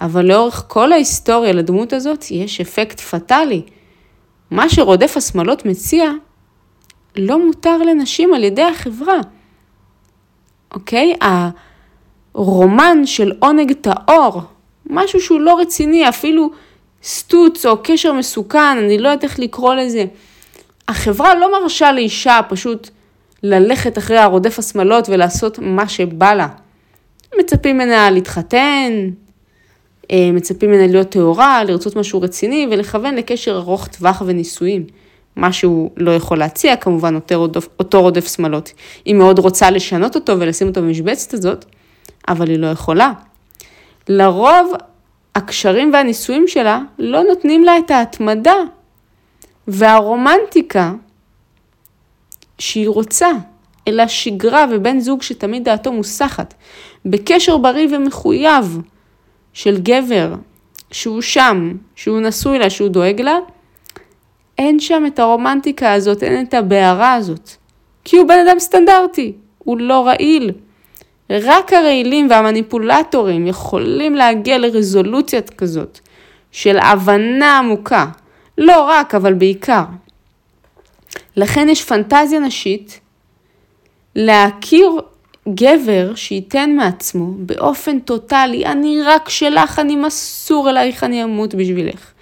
אבל 0.00 0.26
לאורך 0.26 0.64
כל 0.68 0.92
ההיסטוריה 0.92 1.52
לדמות 1.52 1.92
הזאת 1.92 2.30
יש 2.30 2.60
אפקט 2.60 3.00
פטאלי. 3.00 3.62
מה 4.50 4.68
שרודף 4.68 5.14
השמאלות 5.16 5.66
מציע 5.66 6.10
לא 7.16 7.46
מותר 7.46 7.78
לנשים 7.78 8.34
על 8.34 8.44
ידי 8.44 8.62
החברה. 8.62 9.20
אוקיי? 10.74 11.14
הרומן 12.34 13.06
של 13.06 13.32
עונג 13.40 13.72
טהור, 13.72 14.42
משהו 14.90 15.20
שהוא 15.20 15.40
לא 15.40 15.60
רציני, 15.60 16.08
אפילו 16.08 16.50
סטוץ 17.02 17.66
או 17.66 17.76
קשר 17.82 18.12
מסוכן, 18.12 18.78
אני 18.78 18.98
לא 18.98 19.08
יודעת 19.08 19.24
איך 19.24 19.38
לקרוא 19.38 19.74
לזה. 19.74 20.04
החברה 20.88 21.34
לא 21.34 21.52
מרשה 21.52 21.92
לאישה 21.92 22.40
פשוט 22.48 22.90
ללכת 23.42 23.98
אחרי 23.98 24.18
הרודף 24.18 24.58
השמאלות 24.58 25.08
ולעשות 25.08 25.58
מה 25.58 25.88
שבא 25.88 26.34
לה. 26.34 26.48
מצפים 27.38 27.76
ממנה 27.76 28.10
להתחתן, 28.10 28.92
אה, 30.12 30.30
מצפים 30.32 30.70
ממנה 30.70 30.86
להיות 30.86 31.08
טהורה, 31.08 31.64
לרצות 31.64 31.96
משהו 31.96 32.20
רציני 32.20 32.66
ולכוון 32.70 33.14
לקשר 33.14 33.56
ארוך 33.56 33.86
טווח 33.86 34.22
ונישואים. 34.26 34.86
מה 35.36 35.52
שהוא 35.52 35.90
לא 35.96 36.10
יכול 36.10 36.38
להציע, 36.38 36.76
כמובן 36.76 37.14
אותו 37.78 38.02
רודף, 38.02 38.36
שמאלות. 38.36 38.72
היא 39.04 39.14
מאוד 39.14 39.38
רוצה 39.38 39.70
לשנות 39.70 40.14
אותו 40.14 40.40
ולשים 40.40 40.68
אותו 40.68 40.82
במשבצת 40.82 41.34
הזאת, 41.34 41.64
אבל 42.28 42.50
היא 42.50 42.58
לא 42.58 42.66
יכולה. 42.66 43.12
לרוב 44.08 44.72
הקשרים 45.34 45.92
והנישואים 45.92 46.48
שלה 46.48 46.80
לא 46.98 47.22
נותנים 47.22 47.64
לה 47.64 47.78
את 47.78 47.90
ההתמדה 47.90 48.54
והרומנטיקה 49.68 50.92
שהיא 52.58 52.88
רוצה, 52.88 53.28
אלא 53.88 54.06
שגרה 54.06 54.66
ובן 54.70 55.00
זוג 55.00 55.22
שתמיד 55.22 55.64
דעתו 55.64 55.92
מוסחת, 55.92 56.54
בקשר 57.04 57.56
בריא 57.56 57.88
ומחויב 57.90 58.80
של 59.52 59.78
גבר, 59.78 60.34
שהוא 60.90 61.20
שם, 61.20 61.72
שהוא 61.96 62.20
נשוי 62.20 62.58
לה, 62.58 62.70
שהוא 62.70 62.88
דואג 62.88 63.20
לה, 63.20 63.38
אין 64.58 64.80
שם 64.80 65.04
את 65.06 65.18
הרומנטיקה 65.18 65.92
הזאת, 65.92 66.22
אין 66.22 66.46
את 66.46 66.54
הבערה 66.54 67.14
הזאת. 67.14 67.50
כי 68.04 68.16
הוא 68.16 68.28
בן 68.28 68.46
אדם 68.48 68.58
סטנדרטי, 68.58 69.32
הוא 69.58 69.78
לא 69.78 70.06
רעיל. 70.06 70.52
רק 71.30 71.72
הרעילים 71.72 72.30
והמניפולטורים 72.30 73.46
יכולים 73.46 74.14
להגיע 74.14 74.58
לרזולוציה 74.58 75.42
כזאת 75.42 75.98
של 76.50 76.78
הבנה 76.78 77.58
עמוקה. 77.58 78.06
לא 78.58 78.82
רק, 78.82 79.14
אבל 79.14 79.34
בעיקר. 79.34 79.84
לכן 81.36 81.68
יש 81.68 81.84
פנטזיה 81.84 82.40
נשית 82.40 83.00
להכיר 84.16 85.00
גבר 85.48 86.14
שייתן 86.14 86.70
מעצמו 86.76 87.32
באופן 87.36 87.98
טוטאלי, 87.98 88.66
אני 88.66 89.02
רק 89.02 89.28
שלך, 89.28 89.78
אני 89.78 89.96
מסור 89.96 90.70
אלייך, 90.70 91.04
אני 91.04 91.24
אמות 91.24 91.54
בשבילך. 91.54 92.12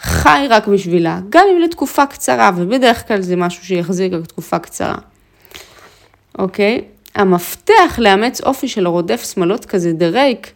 חי 0.00 0.46
רק 0.50 0.66
בשבילה, 0.68 1.20
גם 1.28 1.46
אם 1.52 1.60
לתקופה 1.60 2.06
קצרה, 2.06 2.50
ובדרך 2.56 3.08
כלל 3.08 3.20
זה 3.20 3.36
משהו 3.36 3.64
שיחזיק 3.64 4.12
רק 4.12 4.26
תקופה 4.26 4.58
קצרה. 4.58 4.96
אוקיי? 6.38 6.80
המפתח 7.14 7.98
לאמץ 7.98 8.40
אופי 8.40 8.68
של 8.68 8.88
רודף 8.88 9.32
שמאלות 9.34 9.64
כזה 9.64 9.92
דרייק, 9.92 10.52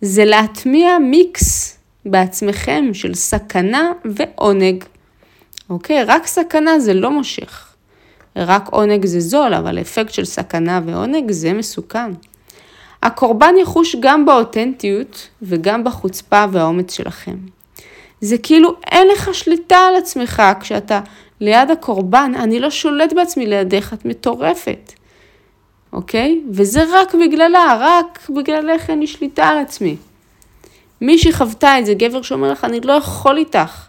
זה 0.00 0.24
להטמיע 0.24 0.98
מיקס 0.98 1.78
בעצמכם 2.04 2.84
של 2.92 3.14
סכנה 3.14 3.92
ועונג. 4.04 4.84
אוקיי? 5.70 6.04
רק 6.04 6.26
סכנה 6.26 6.80
זה 6.80 6.94
לא 6.94 7.10
מושך. 7.10 7.71
רק 8.36 8.68
עונג 8.68 9.06
זה 9.06 9.20
זול, 9.20 9.54
אבל 9.54 9.80
אפקט 9.80 10.12
של 10.12 10.24
סכנה 10.24 10.80
ועונג 10.86 11.30
זה 11.30 11.52
מסוכן. 11.52 12.10
הקורבן 13.02 13.54
יחוש 13.62 13.96
גם 14.00 14.26
באותנטיות 14.26 15.28
וגם 15.42 15.84
בחוצפה 15.84 16.44
והאומץ 16.52 16.94
שלכם. 16.94 17.36
זה 18.20 18.38
כאילו 18.38 18.74
אין 18.90 19.08
לך 19.08 19.34
שליטה 19.34 19.76
על 19.76 19.96
עצמך 19.96 20.42
כשאתה 20.60 21.00
ליד 21.40 21.70
הקורבן, 21.70 22.32
אני 22.36 22.60
לא 22.60 22.70
שולט 22.70 23.12
בעצמי 23.12 23.46
לידך, 23.46 23.92
את 23.92 24.04
מטורפת. 24.04 24.92
אוקיי? 25.92 26.40
וזה 26.50 26.82
רק 26.92 27.14
בגללה, 27.14 27.76
רק 27.80 28.28
בגללך 28.36 28.90
אין 28.90 29.00
לי 29.00 29.06
שליטה 29.06 29.44
על 29.44 29.58
עצמי. 29.58 29.96
מי 31.00 31.18
שחוותה 31.18 31.78
את 31.78 31.86
זה, 31.86 31.94
גבר 31.94 32.22
שאומר 32.22 32.52
לך, 32.52 32.64
אני 32.64 32.80
לא 32.80 32.92
יכול 32.92 33.36
איתך. 33.36 33.86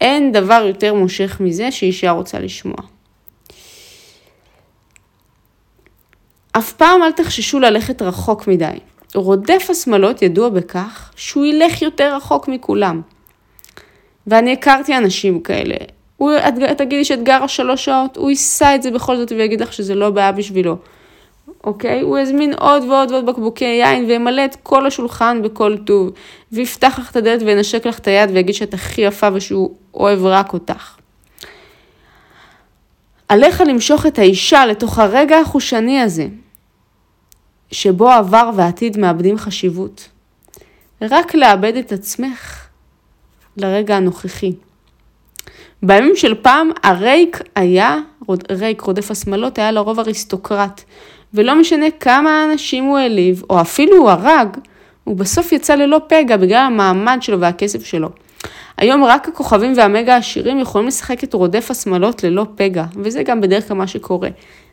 אין 0.00 0.32
דבר 0.32 0.64
יותר 0.66 0.94
מושך 0.94 1.40
מזה 1.40 1.70
שאישה 1.70 2.10
רוצה 2.10 2.38
לשמוע. 2.38 2.93
אף 6.56 6.72
פעם 6.72 7.02
אל 7.02 7.12
תחששו 7.12 7.60
ללכת 7.60 8.02
רחוק 8.02 8.48
מדי. 8.48 8.78
רודף 9.14 9.66
השמאלות 9.70 10.22
ידוע 10.22 10.48
בכך 10.48 11.12
שהוא 11.16 11.44
ילך 11.46 11.82
יותר 11.82 12.16
רחוק 12.16 12.48
מכולם. 12.48 13.00
ואני 14.26 14.52
הכרתי 14.52 14.96
אנשים 14.96 15.40
כאלה. 15.40 15.74
הוא, 16.16 16.32
את 16.70 16.78
תגידי 16.78 17.04
שאת 17.04 17.22
גרה 17.22 17.48
שלוש 17.48 17.84
שעות, 17.84 18.16
הוא 18.16 18.30
יישא 18.30 18.74
את 18.74 18.82
זה 18.82 18.90
בכל 18.90 19.16
זאת 19.16 19.32
ויגיד 19.32 19.60
לך 19.60 19.72
שזה 19.72 19.94
לא 19.94 20.10
בעיה 20.10 20.32
בשבילו. 20.32 20.76
אוקיי? 21.64 22.00
הוא 22.00 22.18
יזמין 22.18 22.54
עוד 22.54 22.82
ועוד 22.82 23.10
ועוד 23.10 23.26
בקבוקי 23.26 23.64
יין 23.64 24.04
וימלא 24.04 24.44
את 24.44 24.56
כל 24.62 24.86
השולחן 24.86 25.42
בכל 25.42 25.76
טוב, 25.76 26.10
ויפתח 26.52 26.98
לך 26.98 27.10
את 27.10 27.16
הדלת 27.16 27.42
וינשק 27.42 27.86
לך 27.86 27.98
את 27.98 28.06
היד 28.06 28.30
ויגיד 28.32 28.54
שאת 28.54 28.74
הכי 28.74 29.00
יפה 29.00 29.28
ושהוא 29.32 29.70
אוהב 29.94 30.24
רק 30.24 30.52
אותך. 30.52 30.96
עליך 33.28 33.60
למשוך 33.60 34.06
את 34.06 34.18
האישה 34.18 34.66
לתוך 34.66 34.98
הרגע 34.98 35.38
החושני 35.38 36.00
הזה, 36.00 36.26
שבו 37.74 38.10
עבר 38.10 38.50
ועתיד 38.56 38.98
מאבדים 38.98 39.38
חשיבות. 39.38 40.08
רק 41.02 41.34
לאבד 41.34 41.76
את 41.76 41.92
עצמך 41.92 42.66
לרגע 43.56 43.96
הנוכחי. 43.96 44.52
בימים 45.82 46.16
של 46.16 46.34
פעם 46.34 46.70
הריק 46.82 47.42
היה, 47.54 47.98
ריק 48.50 48.80
רודף 48.80 49.10
השמאלות 49.10 49.58
היה 49.58 49.72
לרוב 49.72 49.98
אריסטוקרט, 49.98 50.82
ולא 51.34 51.60
משנה 51.60 51.86
כמה 52.00 52.44
אנשים 52.44 52.84
הוא 52.84 52.98
העליב, 52.98 53.42
או 53.50 53.60
אפילו 53.60 53.96
הוא 53.96 54.10
הרג, 54.10 54.48
הוא 55.04 55.16
בסוף 55.16 55.52
יצא 55.52 55.74
ללא 55.74 56.00
פגע 56.08 56.36
בגלל 56.36 56.66
המעמד 56.66 57.18
שלו 57.20 57.40
והכסף 57.40 57.84
שלו. 57.84 58.08
היום 58.76 59.04
רק 59.04 59.28
הכוכבים 59.28 59.72
והמגה 59.76 60.16
עשירים 60.16 60.58
יכולים 60.58 60.88
לשחק 60.88 61.24
את 61.24 61.34
רודף 61.34 61.70
השמאלות 61.70 62.24
ללא 62.24 62.46
פגע, 62.54 62.84
וזה 62.96 63.22
גם 63.22 63.40
בדרך 63.40 63.68
כלל 63.68 63.76
מה 63.76 63.86
שקורה. 63.86 64.28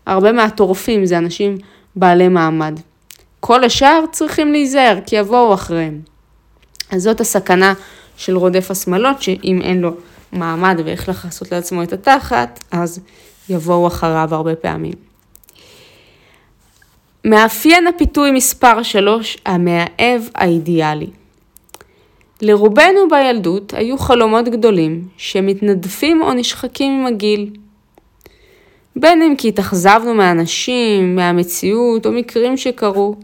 הרבה 0.05 0.31
מהטורפים 0.31 1.05
זה 1.05 1.17
אנשים 1.17 1.57
בעלי 1.95 2.27
מעמד. 2.27 2.79
כל 3.41 3.63
השאר 3.63 4.03
צריכים 4.11 4.51
להיזהר, 4.51 4.99
כי 5.05 5.15
יבואו 5.15 5.53
אחריהם. 5.53 6.01
אז 6.91 7.03
זאת 7.03 7.21
הסכנה 7.21 7.73
של 8.17 8.37
רודף 8.37 8.71
השמאלות, 8.71 9.21
שאם 9.21 9.59
אין 9.63 9.81
לו 9.81 9.91
מעמד 10.31 10.81
ואיך 10.85 11.09
לכסות 11.09 11.51
לעצמו 11.51 11.83
את 11.83 11.93
התחת, 11.93 12.63
אז 12.71 12.99
יבואו 13.49 13.87
אחריו 13.87 14.29
הרבה 14.31 14.55
פעמים. 14.55 14.93
מאפיין 17.25 17.87
הפיתוי 17.87 18.31
מספר 18.31 18.83
3, 18.83 19.37
המאהב 19.45 20.21
האידיאלי. 20.35 21.09
לרובנו 22.41 23.09
בילדות 23.09 23.73
היו 23.73 23.97
חלומות 23.97 24.45
גדולים 24.45 25.07
שמתנדפים 25.17 26.21
או 26.21 26.33
נשחקים 26.33 26.99
עם 26.99 27.07
הגיל. 27.07 27.49
בין 28.95 29.21
אם 29.21 29.35
כי 29.37 29.47
התאכזבנו 29.47 30.13
מהאנשים, 30.13 31.15
מהמציאות 31.15 32.05
או 32.05 32.11
מקרים 32.11 32.57
שקרו. 32.57 33.15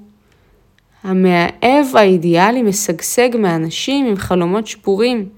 המאהב 1.07 1.95
האידיאלי 1.95 2.61
משגשג 2.61 3.29
מאנשים 3.39 4.05
עם 4.05 4.15
חלומות 4.15 4.67
שבורים, 4.67 5.29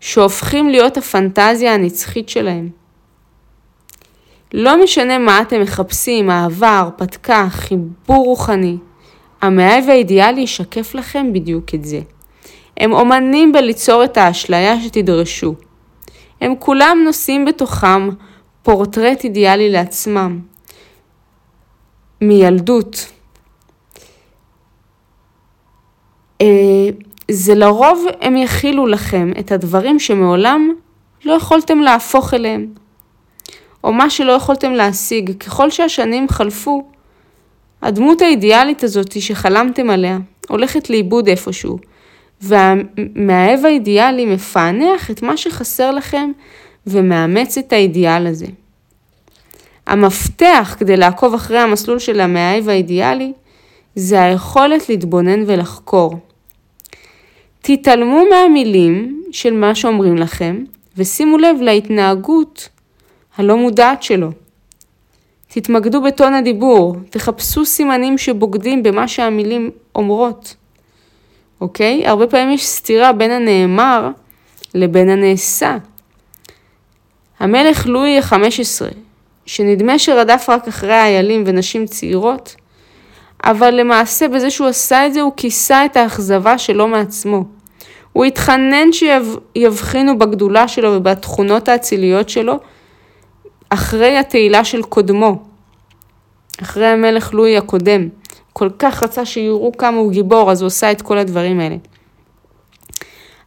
שהופכים 0.00 0.68
להיות 0.68 0.96
הפנטזיה 0.96 1.74
הנצחית 1.74 2.28
שלהם. 2.28 2.68
לא 4.52 4.82
משנה 4.82 5.18
מה 5.18 5.40
אתם 5.40 5.60
מחפשים, 5.60 6.30
אהבה, 6.30 6.78
הרפתקה, 6.78 7.46
חיבור 7.50 8.24
רוחני, 8.24 8.76
המאהב 9.42 9.88
האידיאלי 9.88 10.40
ישקף 10.40 10.94
לכם 10.94 11.32
בדיוק 11.32 11.74
את 11.74 11.84
זה. 11.84 12.00
הם 12.76 12.92
אומנים 12.92 13.52
בליצור 13.52 14.04
את 14.04 14.16
האשליה 14.16 14.80
שתדרשו. 14.80 15.54
הם 16.40 16.54
כולם 16.58 16.98
נושאים 17.04 17.44
בתוכם 17.44 18.08
פורטרט 18.62 19.24
אידיאלי 19.24 19.70
לעצמם. 19.70 20.40
מילדות. 22.20 22.94
אה, 22.94 23.18
זה 27.30 27.54
לרוב 27.54 28.06
הם 28.20 28.36
יכילו 28.36 28.86
לכם 28.86 29.32
את 29.40 29.52
הדברים 29.52 29.98
שמעולם 29.98 30.72
לא 31.24 31.32
יכולתם 31.32 31.78
להפוך 31.78 32.34
אליהם, 32.34 32.66
או 33.84 33.92
מה 33.92 34.10
שלא 34.10 34.32
יכולתם 34.32 34.72
להשיג. 34.72 35.42
ככל 35.42 35.70
שהשנים 35.70 36.28
חלפו, 36.28 36.88
הדמות 37.82 38.22
האידיאלית 38.22 38.84
הזאת 38.84 39.20
שחלמתם 39.20 39.90
עליה 39.90 40.18
הולכת 40.48 40.90
לאיבוד 40.90 41.28
איפשהו, 41.28 41.78
והמאהב 42.40 43.64
האידיאלי 43.64 44.26
מפענח 44.26 45.10
את 45.10 45.22
מה 45.22 45.36
שחסר 45.36 45.90
לכם 45.90 46.30
ומאמץ 46.86 47.58
את 47.58 47.72
האידיאל 47.72 48.26
הזה. 48.26 48.46
המפתח 49.86 50.76
כדי 50.78 50.96
לעקוב 50.96 51.34
אחרי 51.34 51.58
המסלול 51.58 51.98
של 51.98 52.20
המאהב 52.20 52.68
האידיאלי 52.68 53.32
זה 53.94 54.22
היכולת 54.22 54.88
להתבונן 54.88 55.42
ולחקור. 55.46 56.18
תתעלמו 57.76 58.22
מהמילים 58.30 59.22
של 59.32 59.52
מה 59.52 59.74
שאומרים 59.74 60.16
לכם 60.16 60.64
ושימו 60.96 61.38
לב 61.38 61.56
להתנהגות 61.60 62.68
הלא 63.36 63.56
מודעת 63.56 64.02
שלו. 64.02 64.30
תתמקדו 65.48 66.02
בטון 66.02 66.34
הדיבור, 66.34 66.96
תחפשו 67.10 67.64
סימנים 67.64 68.18
שבוגדים 68.18 68.82
במה 68.82 69.08
שהמילים 69.08 69.70
אומרות. 69.94 70.54
אוקיי? 71.60 72.06
הרבה 72.06 72.26
פעמים 72.26 72.50
יש 72.50 72.66
סתירה 72.66 73.12
בין 73.12 73.30
הנאמר 73.30 74.10
לבין 74.74 75.08
הנעשה. 75.08 75.76
המלך 77.40 77.86
לואי 77.86 78.18
ה-15, 78.18 78.94
שנדמה 79.46 79.98
שרדף 79.98 80.46
רק 80.48 80.68
אחרי 80.68 80.94
איילים 80.94 81.44
ונשים 81.46 81.86
צעירות, 81.86 82.54
אבל 83.44 83.70
למעשה 83.70 84.28
בזה 84.28 84.50
שהוא 84.50 84.68
עשה 84.68 85.06
את 85.06 85.14
זה 85.14 85.20
הוא 85.20 85.32
כיסה 85.36 85.84
את 85.84 85.96
האכזבה 85.96 86.58
שלו 86.58 86.88
מעצמו. 86.88 87.57
הוא 88.18 88.24
התחנן 88.24 88.88
שיבחינו 88.92 90.18
בגדולה 90.18 90.68
שלו 90.68 90.92
ובתכונות 90.92 91.68
האציליות 91.68 92.28
שלו 92.28 92.54
אחרי 93.68 94.16
התהילה 94.16 94.64
של 94.64 94.82
קודמו, 94.82 95.42
אחרי 96.62 96.86
המלך 96.86 97.34
לואי 97.34 97.56
הקודם. 97.56 98.08
כל 98.52 98.68
כך 98.78 99.02
רצה 99.02 99.24
שיראו 99.24 99.72
כמה 99.78 99.96
הוא 99.98 100.12
גיבור, 100.12 100.50
אז 100.50 100.62
הוא 100.62 100.66
עושה 100.66 100.90
את 100.92 101.02
כל 101.02 101.18
הדברים 101.18 101.60
האלה. 101.60 101.76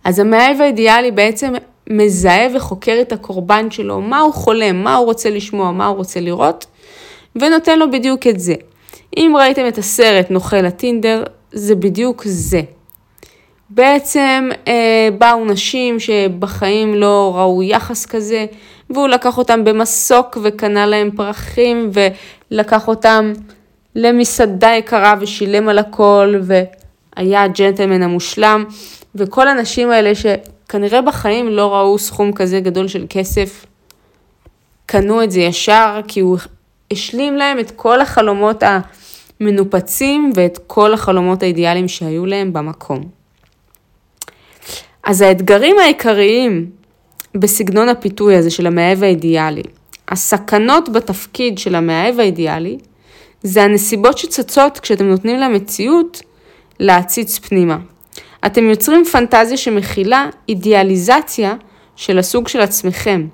אז 0.04 0.20
המאהב 0.20 0.62
האידיאלי 0.62 1.12
בעצם 1.12 1.54
מזהה 1.90 2.48
וחוקר 2.56 2.98
את 3.02 3.12
הקורבן 3.12 3.72
שלו, 3.72 4.02
מה 4.02 4.20
הוא 4.20 4.34
חולם, 4.34 4.84
מה 4.84 4.96
הוא 4.96 5.06
רוצה 5.06 5.30
לשמוע, 5.30 5.72
מה 5.72 5.88
הוא 5.88 5.98
רוצה 5.98 6.20
לראות, 6.20 6.66
ונותן 7.36 7.80
לו 7.80 7.92
בדיוק 7.92 8.28
את 8.28 8.40
זה. 8.40 8.56
אם 9.18 9.34
ראיתם 9.38 9.68
את 9.68 9.78
הסרט 9.78 10.32
נוכל 10.32 10.66
הטינדר, 10.66 11.24
זה 11.52 11.76
בדיוק 11.76 12.24
זה. 12.26 12.62
בעצם 13.74 14.50
אה, 14.68 15.10
באו 15.18 15.46
נשים 15.46 16.00
שבחיים 16.00 16.94
לא 16.94 17.34
ראו 17.36 17.64
יחס 17.64 18.06
כזה, 18.06 18.46
והוא 18.90 19.08
לקח 19.08 19.38
אותם 19.38 19.64
במסוק 19.64 20.38
וקנה 20.44 20.86
להם 20.86 21.12
פרחים 21.12 21.92
ולקח 21.94 22.88
אותם 22.88 23.34
למסעדה 23.96 24.70
יקרה 24.70 25.16
ושילם 25.20 25.70
על 25.70 25.78
הכל 25.78 26.36
והיה 26.42 27.44
הג'נטלמן 27.44 28.02
המושלם 28.02 28.66
וכל 29.16 29.48
הנשים 29.48 29.92
האלה 29.92 30.12
שכנראה 30.16 31.02
בחיים 31.02 31.48
לא 31.48 31.76
ראו 31.76 32.00
סכום 32.00 32.34
כזה 32.34 32.60
גדול 32.60 32.88
של 32.88 33.06
כסף, 33.10 33.66
קנו 34.86 35.24
את 35.24 35.32
זה 35.32 35.40
ישר 35.40 36.02
כי 36.08 36.20
הוא 36.20 36.38
השלים 36.92 37.36
להם 37.36 37.60
את 37.60 37.72
כל 37.72 38.02
החלומות 38.02 38.64
המנופצים 39.40 40.32
ואת 40.36 40.60
כל 40.68 40.94
החלומות 40.94 41.44
האידיאליים 41.44 41.88
שהיו 41.88 42.26
להם 42.26 42.54
במקום. 42.54 43.21
אז 45.04 45.22
האתגרים 45.22 45.80
העיקריים 45.80 46.70
בסגנון 47.36 47.90
הפיתוי 47.90 48.36
הזה 48.36 48.52
של 48.52 48.68
המאהב 48.68 49.04
האידיאלי, 49.04 49.64
הסכנות 50.10 50.90
בתפקיד 50.90 51.58
של 51.58 51.76
המאהב 51.76 52.20
האידיאלי, 52.20 52.78
זה 53.44 53.64
הנסיבות 53.64 54.18
שצצות 54.18 54.80
כשאתם 54.80 55.06
נותנים 55.06 55.40
למציאות 55.40 56.22
להציץ 56.80 57.40
פנימה. 57.40 57.78
אתם 58.46 58.70
יוצרים 58.70 59.06
פנטזיה 59.06 59.58
שמכילה 59.58 60.30
אידיאליזציה 60.50 61.56
של 61.96 62.20
הסוג 62.20 62.48
של 62.48 62.62
עצמכם, 62.62 63.28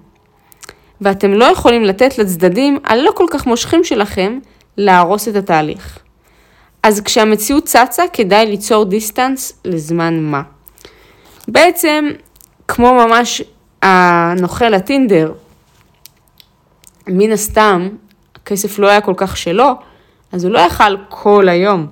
ואתם 1.02 1.34
לא 1.34 1.46
יכולים 1.46 1.84
לתת 1.84 2.18
לצדדים 2.18 2.80
הלא 2.84 3.12
כל 3.16 3.26
כך 3.32 3.46
מושכים 3.48 3.84
שלכם 3.84 4.40
להרוס 4.78 5.28
את 5.28 5.36
התהליך. 5.36 6.00
אז 6.84 7.02
כשהמציאות 7.02 7.66
צצה, 7.66 8.04
כדאי 8.14 8.46
ליצור 8.46 8.86
דיסטנס 8.86 9.54
לזמן 9.66 10.20
מה. 10.20 10.42
בעצם, 11.48 12.10
כמו 12.68 12.94
ממש 12.94 13.42
הנוכל 13.82 14.74
הטינדר, 14.74 15.34
מן 17.08 17.32
הסתם, 17.32 17.90
הכסף 18.36 18.80
לא 18.80 18.88
היה 18.88 19.02
כל 19.02 19.14
כך 19.18 19.38
שלו, 19.38 19.72
אז 20.32 20.46
הוא 20.46 20.54
לא 20.54 20.60
יכל 20.60 20.98
כל 21.10 21.50
היום 21.50 21.88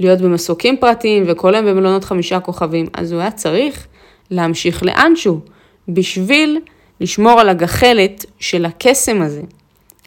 להיות 0.00 0.20
במסוקים 0.20 0.76
פרטיים 0.76 1.24
וכל 1.26 1.54
היום 1.54 1.66
במלונות 1.66 2.04
חמישה 2.04 2.40
כוכבים, 2.40 2.86
אז 2.92 3.12
הוא 3.12 3.20
היה 3.20 3.30
צריך 3.30 3.86
להמשיך 4.30 4.82
לאנשהו 4.82 5.40
בשביל 5.88 6.60
לשמור 7.00 7.40
על 7.40 7.48
הגחלת 7.48 8.24
של 8.38 8.64
הקסם 8.64 9.22
הזה, 9.22 9.42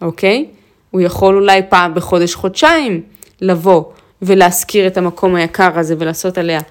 אוקיי? 0.01 0.45
הוא 0.91 1.01
יכול 1.01 1.35
אולי 1.35 1.61
פעם 1.69 1.93
בחודש-חודשיים 1.93 3.01
לבוא 3.41 3.83
ולהזכיר 4.21 4.87
את 4.87 4.97
המקום 4.97 5.35
היקר 5.35 5.79
הזה 5.79 5.95
ולעשות 5.99 6.37
עליה 6.37 6.61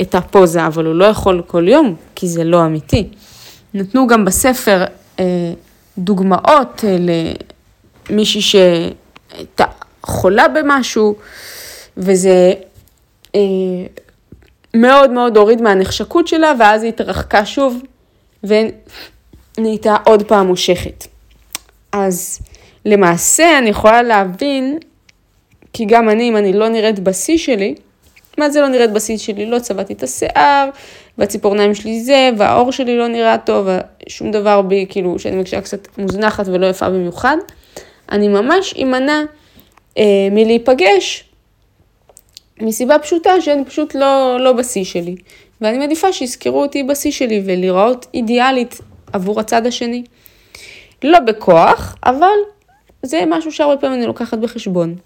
את 0.00 0.14
הפוזה, 0.14 0.66
אבל 0.66 0.86
הוא 0.86 0.94
לא 0.94 1.04
יכול 1.04 1.42
כל 1.46 1.68
יום, 1.68 1.94
כי 2.14 2.28
זה 2.28 2.44
לא 2.44 2.64
אמיתי. 2.64 3.08
נתנו 3.74 4.06
גם 4.06 4.24
בספר 4.24 4.84
אה, 5.20 5.52
דוגמאות 5.98 6.84
אה, 6.84 6.96
למישהי 8.10 8.42
שהייתה 8.42 9.64
חולה 10.02 10.48
במשהו, 10.48 11.14
וזה 11.96 12.52
אה, 13.34 13.40
מאוד 14.74 15.10
מאוד 15.10 15.36
הוריד 15.36 15.62
מהנחשקות 15.62 16.28
שלה, 16.28 16.52
ואז 16.58 16.82
היא 16.82 16.88
התרחקה 16.88 17.46
שוב, 17.46 17.82
ונהייתה 18.44 19.96
עוד 20.04 20.22
פעם 20.22 20.46
מושכת. 20.46 21.06
אז 21.92 22.40
למעשה 22.84 23.58
אני 23.58 23.70
יכולה 23.70 24.02
להבין, 24.02 24.78
כי 25.72 25.84
גם 25.84 26.08
אני, 26.08 26.28
אם 26.28 26.36
אני 26.36 26.52
לא 26.52 26.68
נראית 26.68 26.98
בשיא 26.98 27.38
שלי, 27.38 27.74
מה 28.38 28.50
זה 28.50 28.60
לא 28.60 28.68
נראית 28.68 28.92
בשיא 28.92 29.18
שלי? 29.18 29.46
לא 29.46 29.58
צבעתי 29.58 29.92
את 29.92 30.02
השיער, 30.02 30.68
והציפורניים 31.18 31.74
שלי 31.74 32.00
זה, 32.00 32.30
והעור 32.36 32.72
שלי 32.72 32.98
לא 32.98 33.08
נראה 33.08 33.38
טוב, 33.38 33.68
ושום 34.06 34.30
דבר 34.30 34.62
בי, 34.62 34.86
כאילו, 34.88 35.18
שאני 35.18 35.36
מרגישה 35.36 35.60
קצת 35.60 35.88
מוזנחת 35.98 36.48
ולא 36.48 36.66
יפה 36.66 36.88
במיוחד. 36.88 37.36
אני 38.12 38.28
ממש 38.28 38.74
אמנע 38.82 39.22
אה, 39.98 40.28
מלהיפגש, 40.30 41.24
מסיבה 42.60 42.98
פשוטה 42.98 43.40
שאני 43.40 43.64
פשוט 43.64 43.94
לא, 43.94 44.36
לא 44.40 44.52
בשיא 44.52 44.84
שלי. 44.84 45.16
ואני 45.60 45.78
מעדיפה 45.78 46.12
שיזכרו 46.12 46.62
אותי 46.62 46.82
בשיא 46.82 47.10
שלי 47.10 47.42
ולהיראות 47.44 48.06
אידיאלית 48.14 48.80
עבור 49.12 49.40
הצד 49.40 49.66
השני. 49.66 50.04
לא 51.04 51.20
בכוח, 51.20 51.96
אבל 52.04 52.26
זה 53.02 53.22
משהו 53.26 53.52
שהרבה 53.52 53.76
פעמים 53.76 53.98
אני 53.98 54.06
לוקחת 54.06 54.38
בחשבון. 54.38 54.96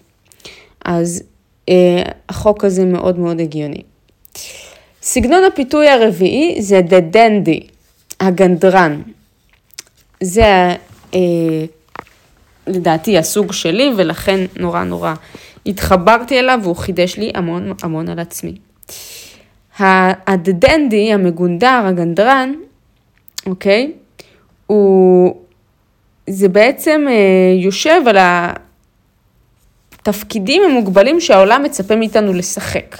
אז 0.87 1.23
אה, 1.69 2.01
החוק 2.29 2.63
הזה 2.65 2.85
מאוד 2.85 3.19
מאוד 3.19 3.39
הגיוני. 3.39 3.81
סגנון 5.01 5.43
הפיתוי 5.43 5.87
הרביעי 5.89 6.61
זה 6.61 6.81
The 6.89 7.15
Dandy, 7.15 7.71
הגנדרן. 8.19 9.01
זה 10.23 10.75
אה, 11.13 11.19
לדעתי 12.67 13.17
הסוג 13.17 13.51
שלי 13.51 13.91
ולכן 13.97 14.45
נורא 14.59 14.83
נורא 14.83 15.13
התחברתי 15.65 16.39
אליו 16.39 16.59
והוא 16.63 16.75
חידש 16.75 17.17
לי 17.17 17.31
המון 17.35 17.73
המון 17.81 18.09
על 18.09 18.19
עצמי. 18.19 18.55
הדנדי, 19.79 21.13
המגונדר, 21.13 21.83
הגנדרן, 21.85 22.53
אוקיי? 23.45 23.91
הוא, 24.67 25.35
זה 26.29 26.49
בעצם 26.49 27.05
אה, 27.09 27.13
יושב 27.63 28.01
על 28.07 28.17
התפקידים 30.07 30.63
המוגבלים 30.63 31.19
שהעולם 31.21 31.63
מצפה 31.63 31.95
מאיתנו 31.95 32.33
לשחק. 32.33 32.97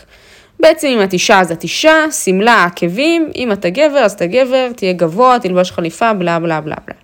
בעצם 0.60 0.88
אם 0.88 1.04
את 1.04 1.14
אישה 1.14 1.40
אז 1.40 1.52
את 1.52 1.64
אישה, 1.64 2.12
שמלה, 2.12 2.64
עקבים, 2.66 3.32
אם 3.36 3.52
אתה 3.52 3.70
גבר 3.70 3.98
אז 3.98 4.12
אתה 4.12 4.26
גבר, 4.26 4.72
תהיה 4.76 4.94
גבוה, 4.94 5.40
תלבש 5.40 5.72
חליפה, 5.72 6.14
בלה 6.14 6.40
בלה 6.40 6.62
בלה 6.62 6.76
בלה. 6.88 6.96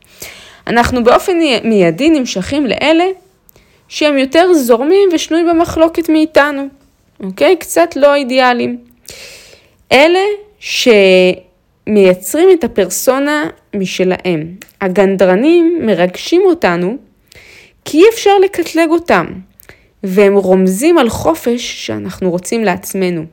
אנחנו 0.68 1.04
באופן 1.04 1.38
מיידי 1.64 2.10
נמשכים 2.10 2.66
לאלה 2.66 3.06
שהם 3.88 4.18
יותר 4.18 4.54
זורמים 4.54 5.10
ושנויים 5.14 5.48
במחלוקת 5.48 6.10
מאיתנו, 6.10 6.68
אוקיי? 7.20 7.56
קצת 7.56 7.96
לא 7.96 8.16
אידיאליים. 8.16 8.78
אלה 9.92 10.26
שמייצרים 10.60 12.50
את 12.54 12.64
הפרסונה 12.64 13.50
משלהם. 13.76 14.56
הגנדרנים 14.82 15.80
מרגשים 15.82 16.42
אותנו 16.46 16.98
כי 17.86 17.98
אי 17.98 18.10
אפשר 18.14 18.40
לקטלג 18.44 18.90
אותם, 18.90 19.26
והם 20.04 20.36
רומזים 20.36 20.98
על 20.98 21.10
חופש 21.10 21.86
שאנחנו 21.86 22.32
רוצים 22.32 22.64
לעצמנו. 22.64 23.26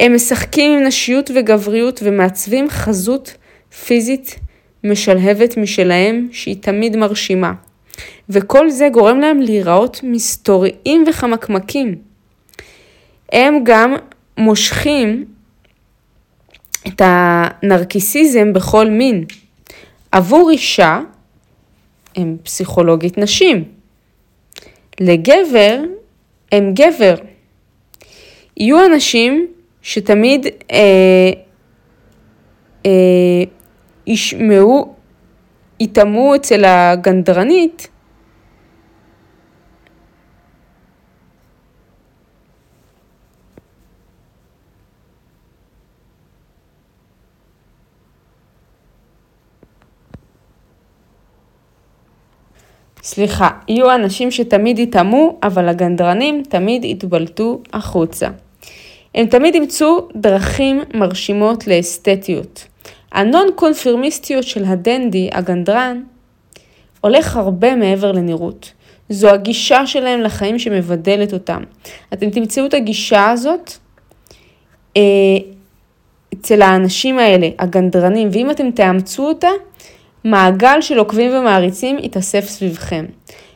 הם 0.00 0.14
משחקים 0.14 0.72
עם 0.72 0.82
נשיות 0.86 1.30
וגבריות 1.34 2.00
ומעצבים 2.02 2.70
חזות 2.70 3.36
פיזית 3.84 4.38
משלהבת 4.84 5.56
משלהם 5.56 6.28
שהיא 6.32 6.56
תמיד 6.60 6.96
מרשימה. 6.96 7.52
וכל 8.28 8.70
זה 8.70 8.88
גורם 8.92 9.20
להם 9.20 9.40
להיראות 9.40 10.00
מסתוריים 10.02 11.04
וחמקמקים. 11.08 11.94
הם 13.32 13.58
גם 13.64 13.94
מושכים 14.36 15.24
את 16.86 17.02
הנרקיסיזם 17.04 18.52
בכל 18.52 18.90
מין. 18.90 19.24
עבור 20.12 20.50
אישה 20.50 21.00
הם 22.16 22.36
פסיכולוגית 22.42 23.18
נשים. 23.18 23.64
לגבר 25.00 25.80
הם 26.52 26.74
גבר. 26.74 27.14
יהיו 28.56 28.86
אנשים 28.86 29.46
שתמיד 29.82 30.46
אה, 30.72 31.30
אה, 32.86 32.90
ישמעו, 34.06 34.94
יטמעו 35.80 36.34
אצל 36.34 36.64
הגנדרנית 36.64 37.88
סליחה, 53.14 53.48
יהיו 53.68 53.94
אנשים 53.94 54.30
שתמיד 54.30 54.78
יטמעו, 54.78 55.38
אבל 55.42 55.68
הגנדרנים 55.68 56.42
תמיד 56.48 56.84
יתבלטו 56.84 57.60
החוצה. 57.72 58.28
הם 59.14 59.26
תמיד 59.26 59.54
ימצאו 59.54 60.08
דרכים 60.16 60.80
מרשימות 60.94 61.66
לאסתטיות. 61.66 62.66
הנון 63.12 63.46
קונפירמיסטיות 63.54 64.44
של 64.44 64.64
הדנדי, 64.64 65.28
הגנדרן, 65.32 66.02
הולך 67.00 67.36
הרבה 67.36 67.76
מעבר 67.76 68.12
לנראות. 68.12 68.72
זו 69.08 69.28
הגישה 69.28 69.86
שלהם 69.86 70.20
לחיים 70.20 70.58
שמבדלת 70.58 71.32
אותם. 71.32 71.62
אתם 72.12 72.30
תמצאו 72.30 72.66
את 72.66 72.74
הגישה 72.74 73.30
הזאת 73.30 73.72
אה, 74.96 75.02
אצל 76.34 76.62
האנשים 76.62 77.18
האלה, 77.18 77.48
הגנדרנים, 77.58 78.28
ואם 78.32 78.50
אתם 78.50 78.70
תאמצו 78.70 79.28
אותה, 79.28 79.48
מעגל 80.24 80.80
של 80.80 80.98
עוקבים 80.98 81.34
ומעריצים 81.34 81.98
יתאסף 81.98 82.44
סביבכם. 82.48 83.04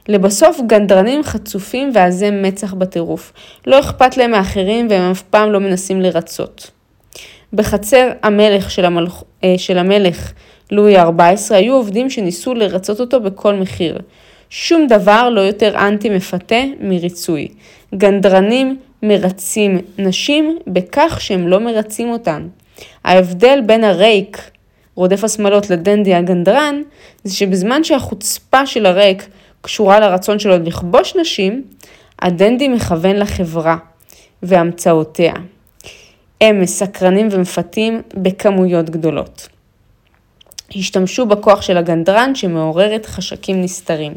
לבסוף 0.09 0.61
גנדרנים 0.67 1.23
חצופים 1.23 1.91
ועזי 1.95 2.31
מצח 2.31 2.75
בטירוף. 2.75 3.33
לא 3.67 3.81
אכפת 3.81 4.17
להם 4.17 4.31
מאחרים 4.31 4.87
והם 4.91 5.11
אף 5.11 5.23
פעם 5.23 5.53
לא 5.53 5.61
מנסים 5.61 6.01
לרצות. 6.01 6.71
בחצר 7.53 8.11
המלך 8.23 8.71
של, 8.71 8.85
המלך, 8.85 9.23
אה, 9.45 9.55
של 9.59 9.79
המלך 9.79 10.33
לואי 10.71 10.97
ה-14 10.97 11.55
היו 11.55 11.75
עובדים 11.75 12.11
שניסו 12.11 12.55
לרצות 12.55 13.01
אותו 13.01 13.21
בכל 13.21 13.55
מחיר. 13.55 13.99
שום 14.51 14.87
דבר 14.87 15.29
לא 15.31 15.41
יותר 15.41 15.77
אנטי 15.87 16.11
מפתה 16.11 16.63
מריצוי. 16.81 17.49
גנדרנים 17.95 18.77
מרצים 19.03 19.79
נשים 19.99 20.59
בכך 20.67 21.21
שהם 21.21 21.49
לא 21.49 21.61
מרצים 21.61 22.11
אותן. 22.11 22.49
ההבדל 23.05 23.61
בין 23.67 23.85
הרייק 23.85 24.51
רודף 24.97 25.25
השמאלות 25.25 25.71
לדנדי 25.71 26.15
הגנדרן, 26.15 26.83
זה 27.25 27.37
שבזמן 27.37 27.85
שהחוצפה 27.85 28.67
של 28.67 28.87
הריק 28.87 29.29
קשורה 29.61 30.01
לרצון 30.01 30.39
שלו 30.39 30.59
לכבוש 30.59 31.17
נשים, 31.17 31.65
הדנדי 32.23 32.69
מכוון 32.69 33.17
לחברה 33.17 33.77
והמצאותיה. 34.43 35.33
הם 36.41 36.61
מסקרנים 36.61 37.29
ומפתים 37.31 38.03
בכמויות 38.15 38.91
גדולות. 38.91 39.49
השתמשו 40.77 41.27
בכוח 41.27 41.63
של 41.63 41.77
הגנדרן 41.77 42.35
שמעוררת 42.35 43.07
חשקים 43.07 43.63
נסתרים. 43.63 44.13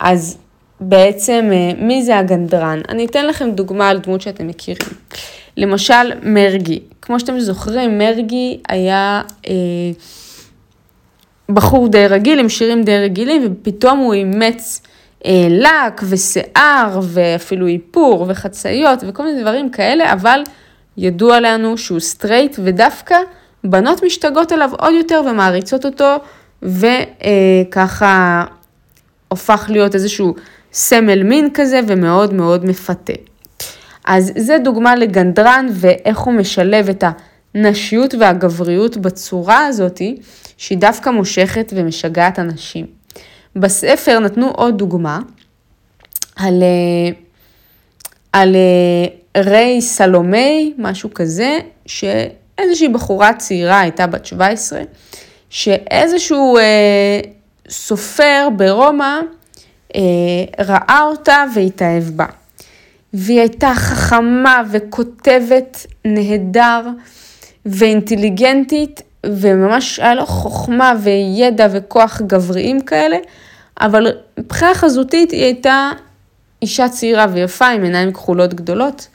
אז 0.00 0.38
בעצם 0.80 1.48
אה, 1.52 1.70
מי 1.78 2.02
זה 2.02 2.18
הגנדרן? 2.18 2.80
אני 2.88 3.04
אתן 3.06 3.26
לכם 3.26 3.50
דוגמה 3.50 3.88
על 3.88 3.98
דמות 3.98 4.20
שאתם 4.20 4.46
מכירים. 4.46 4.88
למשל 5.56 6.12
מרגי, 6.22 6.80
כמו 7.02 7.20
שאתם 7.20 7.40
זוכרים, 7.40 7.98
מרגי 7.98 8.60
היה 8.68 9.22
אה, 9.46 9.52
בחור 11.48 11.88
די 11.88 12.06
רגיל, 12.06 12.38
עם 12.38 12.48
שירים 12.48 12.82
די 12.82 12.98
רגילים, 12.98 13.42
ופתאום 13.46 13.98
הוא 13.98 14.14
אימץ 14.14 14.82
אה, 15.26 15.46
לק 15.50 16.00
ושיער, 16.08 17.00
ואפילו 17.02 17.66
איפור 17.66 18.24
וחצאיות 18.28 18.98
וכל 19.08 19.24
מיני 19.24 19.40
דברים 19.40 19.70
כאלה, 19.70 20.12
אבל 20.12 20.42
ידוע 20.96 21.40
לנו 21.40 21.78
שהוא 21.78 22.00
סטרייט, 22.00 22.56
ודווקא 22.64 23.16
בנות 23.64 24.02
משתגעות 24.02 24.52
עליו 24.52 24.70
עוד 24.78 24.94
יותר 24.94 25.22
ומעריצות 25.30 25.84
אותו, 25.86 26.16
וככה 26.62 28.06
אה, 28.06 28.44
הופך 29.28 29.66
להיות 29.68 29.94
איזשהו 29.94 30.34
סמל 30.72 31.22
מין 31.22 31.48
כזה 31.54 31.80
ומאוד 31.86 32.34
מאוד 32.34 32.64
מפתה. 32.64 33.12
אז 34.06 34.32
זה 34.36 34.58
דוגמה 34.58 34.94
לגנדרן 34.94 35.66
ואיך 35.72 36.18
הוא 36.18 36.34
משלב 36.34 36.88
את 36.88 37.04
הנשיות 37.54 38.14
והגבריות 38.14 38.96
בצורה 38.96 39.66
הזאתי, 39.66 40.16
שהיא 40.56 40.78
דווקא 40.78 41.10
מושכת 41.10 41.72
ומשגעת 41.76 42.38
אנשים. 42.38 42.86
בספר 43.56 44.18
נתנו 44.18 44.50
עוד 44.50 44.78
דוגמה 44.78 45.20
על, 46.36 46.62
אה, 46.62 47.12
על 48.32 48.56
אה, 48.56 49.42
ריי 49.42 49.80
סלומי, 49.80 50.74
משהו 50.78 51.14
כזה, 51.14 51.58
שאיזושהי 51.86 52.88
בחורה 52.88 53.34
צעירה 53.34 53.80
הייתה 53.80 54.06
בת 54.06 54.26
17, 54.26 54.80
שאיזשהו 55.50 56.58
אה, 56.58 57.20
סופר 57.68 58.48
ברומא 58.56 59.20
אה, 59.94 60.00
ראה 60.64 61.02
אותה 61.02 61.44
והתאהב 61.54 62.04
בה. 62.04 62.26
והיא 63.16 63.40
הייתה 63.40 63.72
חכמה 63.74 64.62
וכותבת 64.70 65.86
נהדר 66.04 66.80
ואינטליגנטית, 67.66 69.02
וממש 69.26 70.00
היה 70.00 70.14
לו 70.14 70.26
חוכמה 70.26 70.92
וידע 71.02 71.66
וכוח 71.72 72.22
גבריים 72.26 72.80
כאלה, 72.80 73.16
אבל 73.80 74.06
מבחינה 74.38 74.74
חזותית 74.74 75.30
היא 75.30 75.44
הייתה 75.44 75.90
אישה 76.62 76.88
צעירה 76.88 77.26
ויפה 77.32 77.66
עם 77.66 77.82
עיניים 77.82 78.12
כחולות 78.12 78.54
גדולות. 78.54 79.08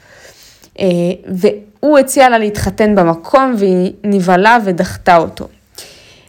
והוא 1.28 1.98
הציע 1.98 2.28
לה 2.28 2.38
להתחתן 2.38 2.94
במקום 2.94 3.54
והיא 3.58 3.92
נבהלה 4.04 4.58
ודחתה 4.64 5.16
אותו. 5.16 5.48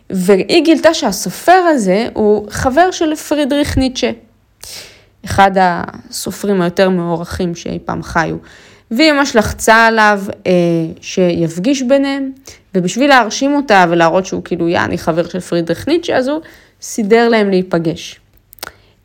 והיא 0.09 0.63
גילתה 0.63 0.93
שהסופר 0.93 1.51
הזה 1.51 2.07
הוא 2.13 2.47
חבר 2.51 2.91
של 2.91 3.15
פרידריך 3.15 3.77
ניטשה, 3.77 4.12
אחד 5.25 5.51
הסופרים 5.55 6.62
היותר 6.62 6.89
מוערכים 6.89 7.55
שאי 7.55 7.79
פעם 7.86 8.03
חיו. 8.03 8.38
והיא 8.91 9.12
ממש 9.12 9.36
לחצה 9.36 9.86
עליו 9.86 10.21
אה, 10.47 10.51
שיפגיש 11.01 11.81
ביניהם, 11.81 12.31
ובשביל 12.75 13.09
להרשים 13.09 13.55
אותה 13.55 13.86
ולהראות 13.89 14.25
שהוא 14.25 14.43
כאילו 14.43 14.69
יעני 14.69 14.97
חבר 14.97 15.27
של 15.27 15.39
פרידריך 15.39 15.88
ניטשה, 15.88 16.17
אז 16.17 16.27
הוא 16.27 16.41
סידר 16.81 17.29
להם 17.29 17.49
להיפגש. 17.49 18.19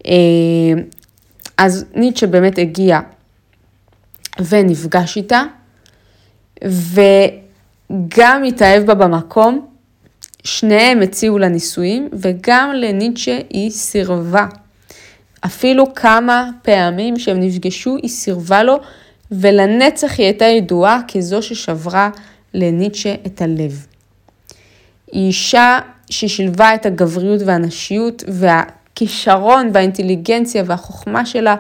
אה, 0.07 0.13
אז 1.59 1.85
ניטשה 1.95 2.27
באמת 2.27 2.59
הגיע 2.59 3.01
ונפגש 4.49 5.17
איתה, 5.17 5.43
וגם 6.65 8.45
התאהב 8.45 8.87
בה 8.87 8.95
במקום, 8.95 9.67
שניהם 10.45 11.03
הציעו 11.03 11.39
לה 11.39 11.49
נישואים, 11.49 12.09
וגם 12.13 12.73
לניטשה 12.75 13.39
היא 13.51 13.71
סירבה. 13.71 14.47
אפילו 15.47 15.95
כמה 15.95 16.51
פעמים 16.63 17.19
שהם 17.19 17.41
נפגשו, 17.41 17.97
היא 18.03 18.11
סירבה 18.11 18.63
לו, 18.63 18.77
ולנצח 19.31 20.19
היא 20.19 20.27
הייתה 20.27 20.45
ידועה 20.45 21.01
כזו 21.13 21.43
ששברה 21.43 22.11
לניטשה 22.55 23.15
את 23.27 23.43
הלב. 23.43 23.87
היא 25.13 25.27
אישה 25.27 25.79
ששילבה 26.11 26.75
את 26.75 26.87
הגבריות 26.87 27.41
והנשיות 27.47 28.25
והכישרון 28.29 29.71
והאינטליגנציה 29.73 30.63
והחוכמה 30.67 31.27
שלה 31.27 31.57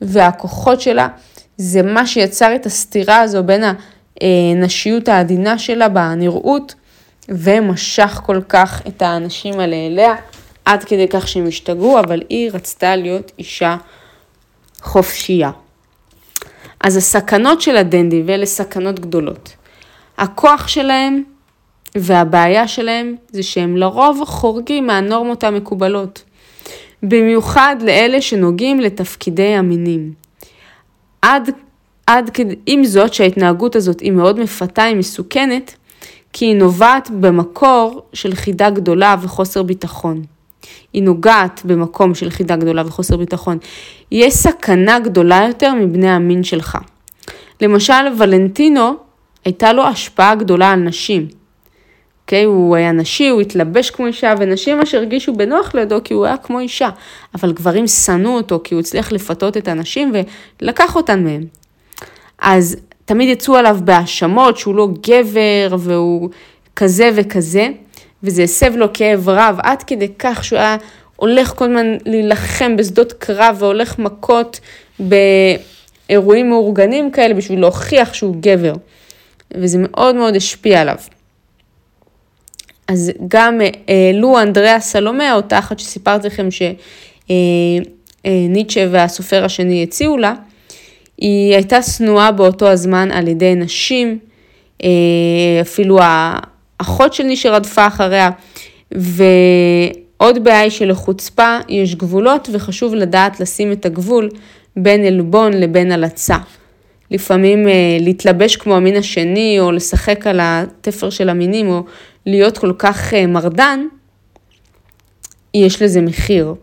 והכוחות 0.00 0.80
שלה, 0.80 1.08
זה 1.56 1.82
מה 1.82 2.06
שיצר 2.06 2.54
את 2.54 2.66
הסתירה 2.66 3.20
הזו 3.20 3.42
בין 3.42 3.64
הנשיות 4.20 5.08
העדינה 5.08 5.58
שלה 5.58 5.88
בנראות 5.88 6.74
ומשך 7.28 8.20
כל 8.24 8.40
כך 8.48 8.82
את 8.88 9.02
האנשים 9.02 9.60
האלה 9.60 9.76
אליה, 9.76 10.14
עד 10.70 10.84
כדי 10.84 11.06
כך 11.10 11.28
שהם 11.28 11.46
השתגעו, 11.46 12.00
אבל 12.00 12.22
היא 12.28 12.50
רצתה 12.52 12.96
להיות 12.96 13.32
אישה 13.38 13.76
חופשייה. 14.80 15.50
אז 16.80 16.96
הסכנות 16.96 17.60
של 17.60 17.76
הדנדי, 17.76 18.22
ואלה 18.26 18.46
סכנות 18.46 19.00
גדולות. 19.00 19.56
הכוח 20.18 20.68
שלהם 20.68 21.22
והבעיה 21.96 22.68
שלהם 22.68 23.16
זה 23.30 23.42
שהם 23.42 23.76
לרוב 23.76 24.24
חורגים 24.26 24.86
מהנורמות 24.86 25.44
המקובלות. 25.44 26.22
במיוחד 27.02 27.76
לאלה 27.80 28.20
שנוגעים 28.20 28.80
לתפקידי 28.80 29.54
המינים. 29.54 30.12
עד, 31.22 31.50
עד 32.06 32.30
כדי, 32.30 32.54
עם 32.66 32.84
זאת 32.84 33.14
שההתנהגות 33.14 33.76
הזאת 33.76 34.00
היא 34.00 34.12
מאוד 34.12 34.40
מפתה, 34.40 34.82
היא 34.82 34.96
מסוכנת, 34.96 35.74
כי 36.32 36.44
היא 36.44 36.56
נובעת 36.56 37.10
במקור 37.20 38.02
של 38.12 38.34
חידה 38.34 38.70
גדולה 38.70 39.16
וחוסר 39.22 39.62
ביטחון. 39.62 40.22
היא 40.92 41.02
נוגעת 41.02 41.60
במקום 41.64 42.14
של 42.14 42.30
חידה 42.30 42.56
גדולה 42.56 42.82
וחוסר 42.86 43.16
ביטחון. 43.16 43.58
יש 44.12 44.34
סכנה 44.34 44.98
גדולה 44.98 45.44
יותר 45.48 45.74
מבני 45.74 46.10
המין 46.10 46.44
שלך. 46.44 46.78
למשל, 47.60 48.04
ולנטינו, 48.18 48.94
הייתה 49.44 49.72
לו 49.72 49.84
השפעה 49.84 50.34
גדולה 50.34 50.72
על 50.72 50.80
נשים. 50.80 51.26
אוקיי? 52.22 52.44
Okay, 52.44 52.46
הוא 52.46 52.76
היה 52.76 52.92
נשי, 52.92 53.28
הוא 53.28 53.40
התלבש 53.40 53.90
כמו 53.90 54.06
אישה, 54.06 54.34
ונשים 54.38 54.78
ממש 54.78 54.94
הרגישו 54.94 55.32
בנוח 55.32 55.74
לידו 55.74 55.98
כי 56.04 56.14
הוא 56.14 56.26
היה 56.26 56.36
כמו 56.36 56.60
אישה. 56.60 56.88
אבל 57.34 57.52
גברים 57.52 57.86
שנאו 57.86 58.30
אותו 58.30 58.60
כי 58.64 58.74
הוא 58.74 58.80
הצליח 58.80 59.12
לפתות 59.12 59.56
את 59.56 59.68
הנשים 59.68 60.12
ולקח 60.62 60.96
אותן 60.96 61.24
מהם. 61.24 61.44
אז 62.38 62.76
תמיד 63.04 63.28
יצאו 63.28 63.56
עליו 63.56 63.78
בהאשמות 63.84 64.56
שהוא 64.56 64.74
לא 64.74 64.88
גבר 65.00 65.76
והוא 65.78 66.30
כזה 66.76 67.10
וכזה, 67.14 67.68
וזה 68.22 68.42
הסב 68.42 68.76
לו 68.76 68.92
כאב 68.92 69.28
רב, 69.28 69.58
עד 69.62 69.82
כדי 69.82 70.08
כך 70.18 70.44
שהוא 70.44 70.58
היה 70.58 70.76
הולך 71.16 71.48
כל 71.48 71.64
הזמן 71.64 71.96
להילחם 72.06 72.76
בשדות 72.76 73.12
קרב 73.12 73.56
והולך 73.58 73.98
מכות 73.98 74.60
באירועים 74.98 76.48
מאורגנים 76.48 77.10
כאלה 77.10 77.34
בשביל 77.34 77.60
להוכיח 77.60 78.14
שהוא 78.14 78.36
גבר. 78.40 78.74
וזה 79.54 79.78
מאוד 79.80 80.14
מאוד 80.14 80.36
השפיע 80.36 80.80
עליו. 80.80 80.96
אז 82.88 83.12
גם 83.28 83.60
העלו 83.88 84.36
אה, 84.36 84.42
אנדריאה 84.42 84.80
סלומה, 84.80 85.34
אותה 85.34 85.58
אחת 85.58 85.78
שסיפרתי 85.78 86.26
לכם 86.26 86.48
שניטשה 86.50 88.80
אה, 88.80 88.86
אה, 88.86 88.92
והסופר 88.92 89.44
השני 89.44 89.82
הציעו 89.82 90.18
לה, 90.18 90.34
היא 91.18 91.54
הייתה 91.54 91.82
שנואה 91.82 92.32
באותו 92.32 92.68
הזמן 92.68 93.12
על 93.12 93.28
ידי 93.28 93.54
נשים, 93.54 94.18
אפילו 95.60 95.98
האחות 96.80 97.14
של 97.14 97.22
ניטשה 97.22 97.50
רדפה 97.50 97.86
אחריה, 97.86 98.30
ועוד 98.92 100.44
בעיה 100.44 100.60
היא 100.60 100.70
שלחוצפה 100.70 101.58
יש 101.68 101.94
גבולות 101.94 102.48
וחשוב 102.52 102.94
לדעת 102.94 103.40
לשים 103.40 103.72
את 103.72 103.86
הגבול 103.86 104.28
בין 104.76 105.04
עלבון 105.04 105.52
לבין 105.52 105.92
הלצה. 105.92 106.36
לפעמים 107.10 107.66
להתלבש 108.00 108.56
כמו 108.56 108.76
המין 108.76 108.96
השני, 108.96 109.60
או 109.60 109.72
לשחק 109.72 110.26
על 110.26 110.40
התפר 110.42 111.10
של 111.10 111.28
המינים, 111.28 111.68
או 111.68 111.84
להיות 112.26 112.58
כל 112.58 112.72
כך 112.78 113.14
אה, 113.14 113.26
מרדן, 113.26 113.80
יש 115.54 115.82
לזה 115.82 116.00
מחיר. 116.00 116.54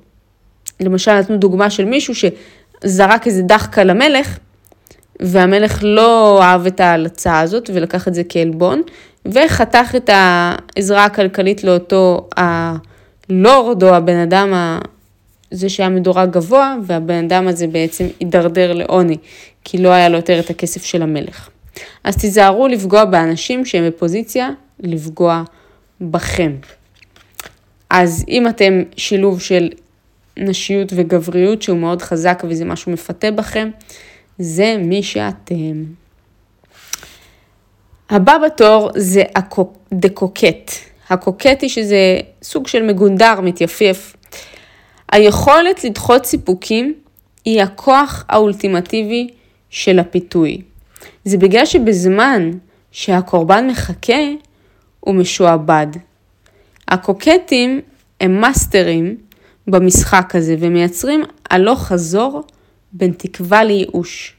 למשל, 0.79 1.19
נתנו 1.19 1.37
דוגמה 1.37 1.69
של 1.69 1.85
מישהו 1.85 2.13
שזרק 2.15 3.27
איזה 3.27 3.41
דחקה 3.41 3.83
למלך, 3.83 4.37
והמלך 5.19 5.79
לא 5.83 6.39
אהב 6.43 6.65
את 6.65 6.79
ההלצה 6.79 7.39
הזאת 7.39 7.69
ולקח 7.73 8.07
את 8.07 8.13
זה 8.13 8.21
כעלבון, 8.29 8.81
וחתך 9.25 9.95
את 9.95 10.09
העזרה 10.13 11.05
הכלכלית 11.05 11.63
לאותו 11.63 12.29
הלורד 12.37 13.83
או 13.83 13.95
הבן 13.95 14.17
אדם, 14.17 14.79
זה 15.51 15.69
שהיה 15.69 15.89
מדורג 15.89 16.29
גבוה, 16.29 16.75
והבן 16.85 17.25
אדם 17.25 17.47
הזה 17.47 17.67
בעצם 17.67 18.05
הידרדר 18.19 18.73
לעוני, 18.73 19.17
כי 19.63 19.77
לא 19.77 19.89
היה 19.89 20.09
לו 20.09 20.17
יותר 20.17 20.39
את 20.39 20.49
הכסף 20.49 20.83
של 20.83 21.01
המלך. 21.01 21.49
אז 22.03 22.17
תיזהרו 22.17 22.67
לפגוע 22.67 23.05
באנשים 23.05 23.65
שהם 23.65 23.87
בפוזיציה 23.87 24.49
לפגוע 24.79 25.43
בכם. 26.01 26.51
אז 27.89 28.25
אם 28.27 28.47
אתם 28.47 28.81
שילוב 28.97 29.41
של 29.41 29.69
נשיות 30.37 30.93
וגבריות 30.95 31.61
שהוא 31.61 31.77
מאוד 31.77 32.01
חזק 32.01 32.43
וזה 32.49 32.65
משהו 32.65 32.91
מפתה 32.91 33.31
בכם, 33.31 33.69
זה 34.39 34.75
מי 34.79 35.03
שאתם. 35.03 35.83
הבא 38.09 38.37
בתור 38.45 38.89
זה 38.95 39.23
הדקוקט. 39.35 40.71
הקוקט 41.09 41.61
היא 41.61 41.69
שזה 41.69 42.19
סוג 42.43 42.67
של 42.67 42.83
מגונדר, 42.83 43.41
מתייפייף. 43.41 44.15
היכולת 45.11 45.83
לדחות 45.83 46.25
סיפוקים 46.25 46.93
היא 47.45 47.61
הכוח 47.61 48.25
האולטימטיבי 48.29 49.27
של 49.69 49.99
הפיתוי. 49.99 50.61
זה 51.25 51.37
בגלל 51.37 51.65
שבזמן 51.65 52.51
שהקורבן 52.91 53.67
מחכה, 53.67 54.23
הוא 54.99 55.15
משועבד. 55.15 55.87
הקוקטים 56.87 57.81
הם 58.21 58.41
מאסטרים 58.41 59.17
במשחק 59.67 60.35
הזה 60.35 60.55
ומייצרים 60.59 61.23
הלוך 61.49 61.83
חזור 61.83 62.43
בין 62.91 63.11
תקווה 63.17 63.63
לייאוש. 63.63 64.33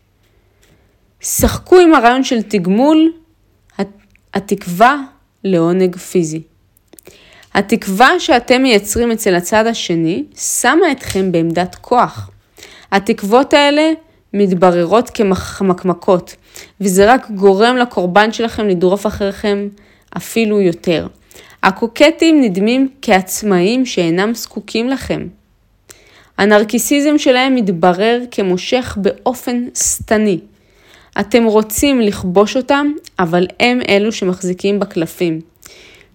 שחקו 1.20 1.78
עם 1.78 1.94
הרעיון 1.94 2.24
של 2.24 2.42
תגמול 2.42 3.12
התקווה 4.34 4.96
לעונג 5.44 5.96
פיזי. 5.96 6.42
התקווה 7.54 8.20
שאתם 8.20 8.62
מייצרים 8.62 9.10
אצל 9.10 9.34
הצד 9.34 9.66
השני 9.66 10.24
שמה 10.36 10.92
אתכם 10.92 11.32
בעמדת 11.32 11.74
כוח. 11.74 12.30
התקוות 12.92 13.52
האלה 13.54 13.92
מתבררות 14.34 15.10
כמחמקמקות, 15.10 16.36
וזה 16.80 17.12
רק 17.12 17.30
גורם 17.30 17.76
לקורבן 17.76 18.32
שלכם 18.32 18.68
לדרוף 18.68 19.06
אחריכם 19.06 19.68
אפילו 20.16 20.60
יותר. 20.60 21.06
הקוקטים 21.62 22.40
נדמים 22.40 22.88
כעצמאים 23.02 23.86
שאינם 23.86 24.34
זקוקים 24.34 24.88
לכם. 24.88 25.26
הנרקיסיזם 26.38 27.18
שלהם 27.18 27.54
מתברר 27.54 28.20
כמושך 28.30 28.98
באופן 29.00 29.64
שטני. 29.74 30.38
אתם 31.20 31.44
רוצים 31.44 32.00
לכבוש 32.00 32.56
אותם, 32.56 32.92
אבל 33.18 33.46
הם 33.60 33.80
אלו 33.88 34.12
שמחזיקים 34.12 34.80
בקלפים. 34.80 35.40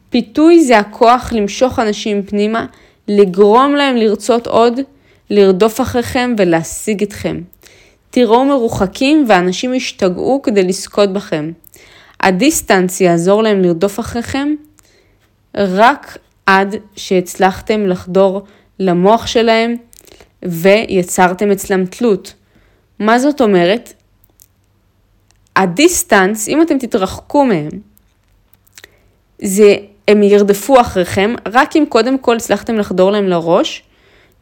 פיתוי 0.09 0.63
זה 0.63 0.77
הכוח 0.77 1.33
למשוך 1.33 1.79
אנשים 1.79 2.23
פנימה, 2.23 2.65
לגרום 3.07 3.75
להם 3.75 3.95
לרצות 3.95 4.47
עוד, 4.47 4.79
לרדוף 5.29 5.81
אחריכם 5.81 6.35
ולהשיג 6.37 7.03
אתכם. 7.03 7.41
היראו 8.09 8.45
מרוחקים 8.45 9.25
ואנשים 9.27 9.73
ישתגעו 9.73 10.41
כדי 10.41 10.63
לזכות 10.63 11.13
בכם. 11.13 11.51
ה 12.19 12.29
distance 12.29 13.01
יעזור 13.01 13.43
להם 13.43 13.61
לרדוף 13.61 13.99
אחריכם 13.99 14.53
רק 15.55 16.17
עד 16.45 16.75
שהצלחתם 16.95 17.85
לחדור 17.87 18.41
למוח 18.79 19.27
שלהם 19.27 19.75
ויצרתם 20.43 21.51
אצלם 21.51 21.85
תלות. 21.85 22.33
מה 22.99 23.19
זאת 23.19 23.41
אומרת? 23.41 23.93
ה 25.55 25.65
distance, 25.65 26.49
אם 26.49 26.61
אתם 26.61 26.77
תתרחקו 26.77 27.45
מהם, 27.45 27.69
זה, 29.41 29.75
הם 30.07 30.23
ירדפו 30.23 30.81
אחריכם, 30.81 31.35
רק 31.53 31.75
אם 31.75 31.83
קודם 31.89 32.17
כל 32.17 32.35
הצלחתם 32.35 32.75
לחדור 32.75 33.11
להם 33.11 33.27
לראש, 33.27 33.83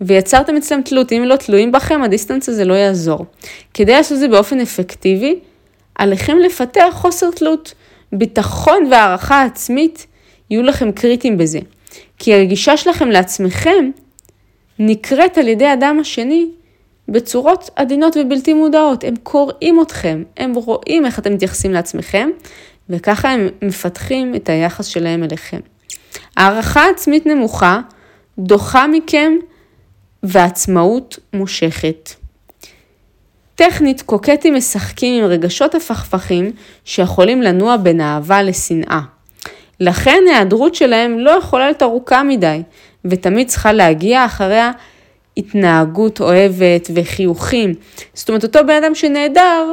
ויצרתם 0.02 0.58
אצלם 0.58 0.82
תלות. 0.82 1.12
אם 1.12 1.24
לא 1.26 1.36
תלויים 1.36 1.72
בכם, 1.72 2.02
הדיסטנס 2.04 2.50
הזה 2.50 2.66
לא 2.66 2.74
יעזור. 2.74 3.26
כדי 3.74 3.92
לעשות 3.92 4.20
זה 4.20 4.28
באופן 4.28 4.60
אפקטיבי, 4.60 5.40
עליכם 5.96 6.38
לפתח 6.38 6.90
חוסר 6.92 7.32
תלות. 7.32 7.74
ביטחון 8.14 8.88
והערכה 8.92 9.44
עצמית 9.44 10.08
יהיו 10.50 10.64
לכם 10.64 10.92
קריטיים 10.92 11.38
בזה. 11.38 11.60
כי 12.20 12.34
הגישה 12.34 12.78
שלכם 12.78 13.10
לעצמכם 13.10 13.92
נקראת 14.80 15.38
על 15.38 15.48
ידי 15.48 15.66
האדם 15.66 15.98
השני 16.02 16.48
בצורות 17.12 17.70
עדינות 17.76 18.18
ובלתי 18.18 18.54
מודעות. 18.54 19.04
הם 19.04 19.14
קוראים 19.24 19.82
אתכם, 19.82 20.24
הם 20.38 20.54
רואים 20.54 21.06
איך 21.06 21.20
אתם 21.20 21.34
מתייחסים 21.34 21.72
לעצמכם, 21.72 22.30
וככה 22.90 23.30
הם 23.30 23.50
מפתחים 23.62 24.36
את 24.36 24.50
היחס 24.50 24.86
שלהם 24.86 25.24
אליכם. 25.24 25.60
הערכה 26.38 26.90
עצמית 26.90 27.26
נמוכה 27.26 27.80
דוחה 28.40 28.88
מכם 28.88 29.34
ועצמאות 30.24 31.20
מושכת. 31.34 32.10
טכנית, 33.56 34.02
קוקטים 34.02 34.56
משחקים 34.56 35.24
עם 35.24 35.30
רגשות 35.30 35.76
הפכפכים 35.76 36.52
שיכולים 36.86 37.42
לנוע 37.42 37.78
בין 37.78 38.02
אהבה 38.02 38.44
לשנאה. 38.44 39.02
לכן 39.80 40.20
ההיעדרות 40.28 40.76
שלהם 40.76 41.20
לא 41.20 41.32
יכולה 41.32 41.66
להיות 41.66 41.84
ארוכה 41.84 42.24
מדי, 42.24 42.62
ותמיד 43.06 43.48
צריכה 43.48 43.74
להגיע 43.74 44.26
אחריה 44.26 44.72
התנהגות 45.42 46.22
אוהבת 46.22 46.90
וחיוכים. 46.96 47.74
זאת 48.14 48.30
אומרת, 48.30 48.44
אותו 48.44 48.60
בן 48.68 48.84
אדם 48.84 48.96
שנעדר, 48.96 49.72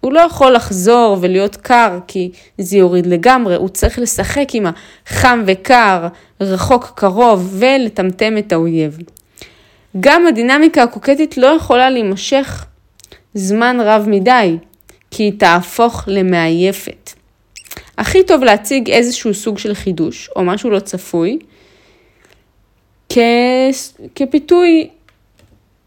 הוא 0.00 0.12
לא 0.12 0.20
יכול 0.20 0.52
לחזור 0.52 1.16
ולהיות 1.20 1.56
קר, 1.56 1.98
כי 2.06 2.30
זה 2.58 2.76
יוריד 2.76 3.06
לגמרי, 3.06 3.56
הוא 3.56 3.68
צריך 3.68 3.98
לשחק 3.98 4.48
עם 4.52 4.66
החם 5.06 5.42
וקר, 5.46 6.06
רחוק 6.40 6.92
קרוב, 6.94 7.56
ולטמטם 7.58 8.38
את 8.38 8.52
האויב. 8.52 8.98
גם 10.00 10.26
הדינמיקה 10.26 10.82
הקוקטית 10.82 11.36
לא 11.38 11.46
יכולה 11.46 11.90
להימשך 11.90 12.66
זמן 13.34 13.76
רב 13.80 14.04
מדי, 14.08 14.56
כי 15.10 15.22
היא 15.22 15.32
תהפוך 15.38 16.04
למעייפת. 16.06 17.10
הכי 17.98 18.22
טוב 18.22 18.44
להציג 18.44 18.90
איזשהו 18.90 19.34
סוג 19.34 19.58
של 19.58 19.74
חידוש, 19.74 20.30
או 20.36 20.44
משהו 20.44 20.70
לא 20.70 20.80
צפוי, 20.80 21.38
כ... 23.12 23.18
כפיתוי 24.14 24.88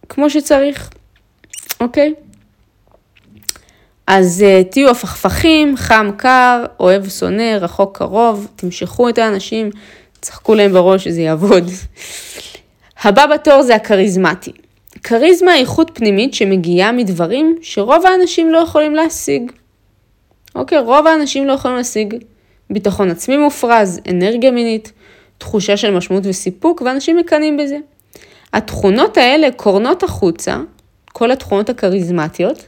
כמו 0.09 0.29
שצריך, 0.29 0.89
אוקיי? 1.79 2.13
אז 4.07 4.45
uh, 4.45 4.71
תהיו 4.71 4.89
הפכפכים, 4.89 5.77
חם 5.77 6.09
קר, 6.17 6.65
אוהב 6.79 7.09
שונא, 7.09 7.57
רחוק 7.61 7.97
קרוב, 7.97 8.47
תמשכו 8.55 9.09
את 9.09 9.17
האנשים, 9.17 9.69
צחקו 10.21 10.55
להם 10.55 10.73
בראש 10.73 11.03
שזה 11.03 11.21
יעבוד. 11.21 11.63
הבא 13.03 13.25
בתור 13.25 13.63
זה 13.63 13.75
הכריזמטי. 13.75 14.51
כריזמה 15.03 15.51
היא 15.51 15.61
איכות 15.61 15.91
פנימית 15.93 16.33
שמגיעה 16.33 16.91
מדברים 16.91 17.55
שרוב 17.61 18.05
האנשים 18.05 18.51
לא 18.51 18.57
יכולים 18.57 18.95
להשיג. 18.95 19.51
אוקיי, 20.55 20.79
רוב 20.79 21.07
האנשים 21.07 21.47
לא 21.47 21.53
יכולים 21.53 21.77
להשיג 21.77 22.15
ביטחון 22.69 23.09
עצמי 23.09 23.37
מופרז, 23.37 24.01
אנרגיה 24.09 24.51
מינית, 24.51 24.91
תחושה 25.43 25.77
של 25.77 25.91
משמעות 25.91 26.23
וסיפוק, 26.25 26.81
ואנשים 26.85 27.17
מקנאים 27.17 27.57
בזה. 27.57 27.77
התכונות 28.53 29.17
האלה 29.17 29.51
קורנות 29.51 30.03
החוצה, 30.03 30.57
כל 31.13 31.31
התכונות 31.31 31.69
הכריזמטיות, 31.69 32.67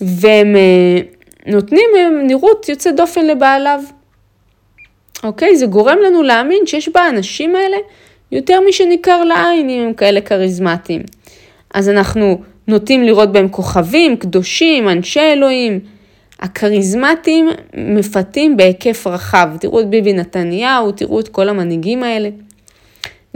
והם 0.00 0.56
אה, 0.56 1.00
נותנים 1.46 1.90
נראות 2.26 2.68
יוצאת 2.68 2.96
דופן 2.96 3.26
לבעליו. 3.26 3.80
אוקיי? 5.24 5.56
זה 5.56 5.66
גורם 5.66 5.98
לנו 6.06 6.22
להאמין 6.22 6.66
שיש 6.66 6.88
באנשים 6.88 7.56
האלה 7.56 7.76
יותר 8.32 8.58
משניכר 8.68 9.24
לעין 9.24 9.70
אם 9.70 9.82
הם 9.82 9.92
כאלה 9.92 10.20
כריזמטיים. 10.20 11.02
אז 11.74 11.88
אנחנו 11.88 12.40
נוטים 12.68 13.02
לראות 13.02 13.32
בהם 13.32 13.48
כוכבים, 13.48 14.16
קדושים, 14.16 14.88
אנשי 14.88 15.20
אלוהים. 15.20 15.80
הכריזמטיים 16.40 17.48
מפתים 17.74 18.56
בהיקף 18.56 19.06
רחב. 19.06 19.48
תראו 19.60 19.80
את 19.80 19.88
ביבי 19.88 20.12
נתניהו, 20.12 20.92
תראו 20.92 21.20
את 21.20 21.28
כל 21.28 21.48
המנהיגים 21.48 22.02
האלה. 22.02 22.28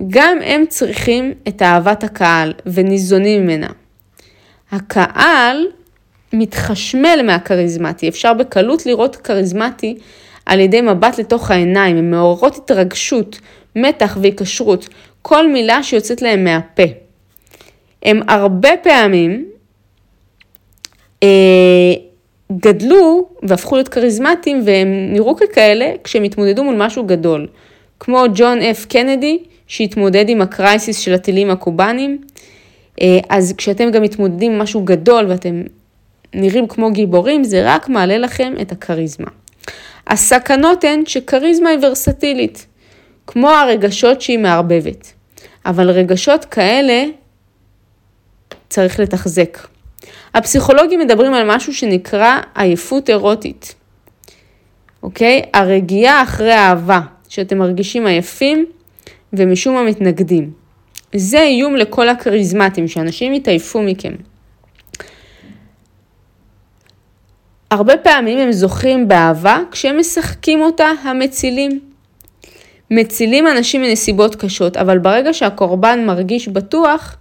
גם 0.08 0.38
הם 0.44 0.64
צריכים 0.68 1.34
את 1.48 1.62
אהבת 1.62 2.04
הקהל 2.04 2.52
וניזונים 2.66 3.42
ממנה. 3.42 3.68
הקהל 4.72 5.66
מתחשמל 6.32 7.20
מהכריזמטי, 7.24 8.08
אפשר 8.08 8.34
בקלות 8.34 8.86
לראות 8.86 9.16
כריזמטי 9.16 9.98
על 10.46 10.60
ידי 10.60 10.80
מבט 10.80 11.18
לתוך 11.18 11.50
העיניים, 11.50 11.96
הן 11.96 12.10
מעוררות 12.10 12.56
התרגשות, 12.56 13.40
מתח 13.76 14.18
והיקשרות, 14.20 14.88
כל 15.22 15.52
מילה 15.52 15.82
שיוצאת 15.82 16.22
להם 16.22 16.44
מהפה. 16.44 16.82
הם 18.02 18.20
הרבה 18.28 18.70
פעמים 18.82 19.44
אה, 21.22 21.28
גדלו 22.52 23.28
והפכו 23.42 23.74
להיות 23.74 23.88
כריזמטיים 23.88 24.62
והם 24.64 24.88
נראו 25.12 25.36
ככאלה 25.36 25.92
כשהם 26.04 26.22
התמודדו 26.22 26.64
מול 26.64 26.74
משהו 26.76 27.06
גדול. 27.06 27.46
כמו 28.00 28.24
ג'ון 28.34 28.62
אף 28.62 28.86
קנדי 28.86 29.38
שהתמודד 29.66 30.28
עם 30.28 30.42
הקרייסיס 30.42 30.98
של 30.98 31.14
הטילים 31.14 31.50
הקובאנים. 31.50 32.18
אה, 33.00 33.18
אז 33.28 33.54
כשאתם 33.56 33.90
גם 33.90 34.02
מתמודדים 34.02 34.52
עם 34.52 34.58
משהו 34.58 34.82
גדול 34.84 35.26
ואתם 35.28 35.62
נראים 36.34 36.66
כמו 36.66 36.90
גיבורים, 36.90 37.44
זה 37.44 37.62
רק 37.74 37.88
מעלה 37.88 38.18
לכם 38.18 38.54
את 38.60 38.72
הכריזמה. 38.72 39.30
הסכנות 40.06 40.84
הן 40.84 41.02
שכריזמה 41.06 41.68
היא 41.68 41.78
ורסטילית, 41.82 42.66
כמו 43.26 43.50
הרגשות 43.50 44.20
שהיא 44.20 44.38
מערבבת. 44.38 45.12
אבל 45.66 45.90
רגשות 45.90 46.44
כאלה 46.44 47.04
צריך 48.68 49.00
לתחזק. 49.00 49.58
הפסיכולוגים 50.34 51.00
מדברים 51.00 51.34
על 51.34 51.56
משהו 51.56 51.74
שנקרא 51.74 52.38
עייפות 52.54 53.10
אירוטית, 53.10 53.74
אוקיי? 55.02 55.42
הרגיעה 55.54 56.22
אחרי 56.22 56.54
אהבה, 56.54 57.00
שאתם 57.28 57.58
מרגישים 57.58 58.06
עייפים 58.06 58.66
ומשום 59.32 59.74
מה 59.74 59.82
מתנגדים. 59.82 60.50
זה 61.14 61.42
איום 61.42 61.76
לכל 61.76 62.08
הכריזמטים, 62.08 62.88
שאנשים 62.88 63.32
יתעייפו 63.32 63.82
מכם. 63.82 64.12
הרבה 67.70 67.96
פעמים 67.96 68.38
הם 68.38 68.52
זוכים 68.52 69.08
באהבה 69.08 69.58
כשהם 69.70 69.98
משחקים 69.98 70.60
אותה 70.60 70.86
המצילים. 71.02 71.80
מצילים 72.90 73.46
אנשים 73.46 73.82
מנסיבות 73.82 74.36
קשות, 74.36 74.76
אבל 74.76 74.98
ברגע 74.98 75.34
שהקורבן 75.34 76.04
מרגיש 76.06 76.48
בטוח, 76.48 77.16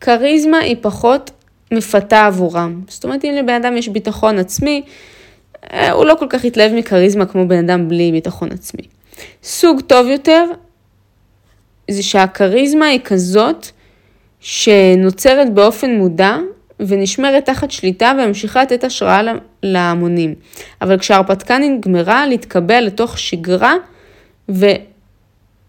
כריזמה 0.00 0.58
היא 0.58 0.76
פחות 0.80 1.30
מפתה 1.72 2.26
עבורם. 2.26 2.80
זאת 2.88 3.04
אומרת, 3.04 3.24
אם 3.24 3.34
לבן 3.38 3.54
אדם 3.54 3.76
יש 3.76 3.88
ביטחון 3.88 4.38
עצמי, 4.38 4.82
אה, 5.72 5.90
הוא 5.90 6.04
לא 6.04 6.14
כל 6.18 6.26
כך 6.30 6.44
יתלהב 6.44 6.72
מכריזמה 6.72 7.26
כמו 7.26 7.48
בן 7.48 7.58
אדם 7.58 7.88
בלי 7.88 8.12
ביטחון 8.12 8.52
עצמי. 8.52 8.82
סוג 9.42 9.80
טוב 9.80 10.06
יותר 10.06 10.44
זה 11.90 12.02
שהכריזמה 12.02 12.86
היא 12.86 13.00
כזאת 13.04 13.66
שנוצרת 14.40 15.54
באופן 15.54 15.90
מודע 15.90 16.36
ונשמרת 16.80 17.44
תחת 17.46 17.70
שליטה 17.70 18.12
וממשיכה 18.18 18.62
לתת 18.62 18.84
השראה 18.84 19.20
להמונים. 19.62 20.34
אבל 20.82 20.98
כשההרפתקה 20.98 21.58
נגמרה, 21.58 22.26
להתקבע 22.26 22.80
לתוך 22.80 23.18
שגרה 23.18 23.74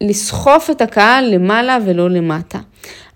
ולסחוף 0.04 0.70
את 0.70 0.82
הקהל 0.82 1.26
למעלה 1.26 1.78
ולא 1.86 2.10
למטה. 2.10 2.60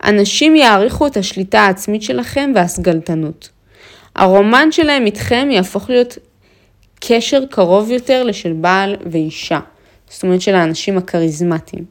אנשים 0.04 0.56
יעריכו 0.56 1.08
את 1.08 1.18
השליטה 1.18 1.60
העצמית 1.60 2.04
שלכם 2.04 2.52
והסגלתנות. 2.56 3.50
הרומן 4.16 4.72
שלהם 4.72 5.06
איתכם 5.06 5.48
יהפוך 5.52 5.90
להיות 5.90 6.18
קשר 7.00 7.44
קרוב 7.50 7.92
יותר 7.92 8.24
לשל 8.24 8.54
בעל 8.54 8.96
ואישה. 9.06 9.60
זאת 10.10 10.24
אומרת 10.24 10.42
של 10.42 10.56
האנשים 10.56 10.98
הכריזמטיים. 10.98 11.86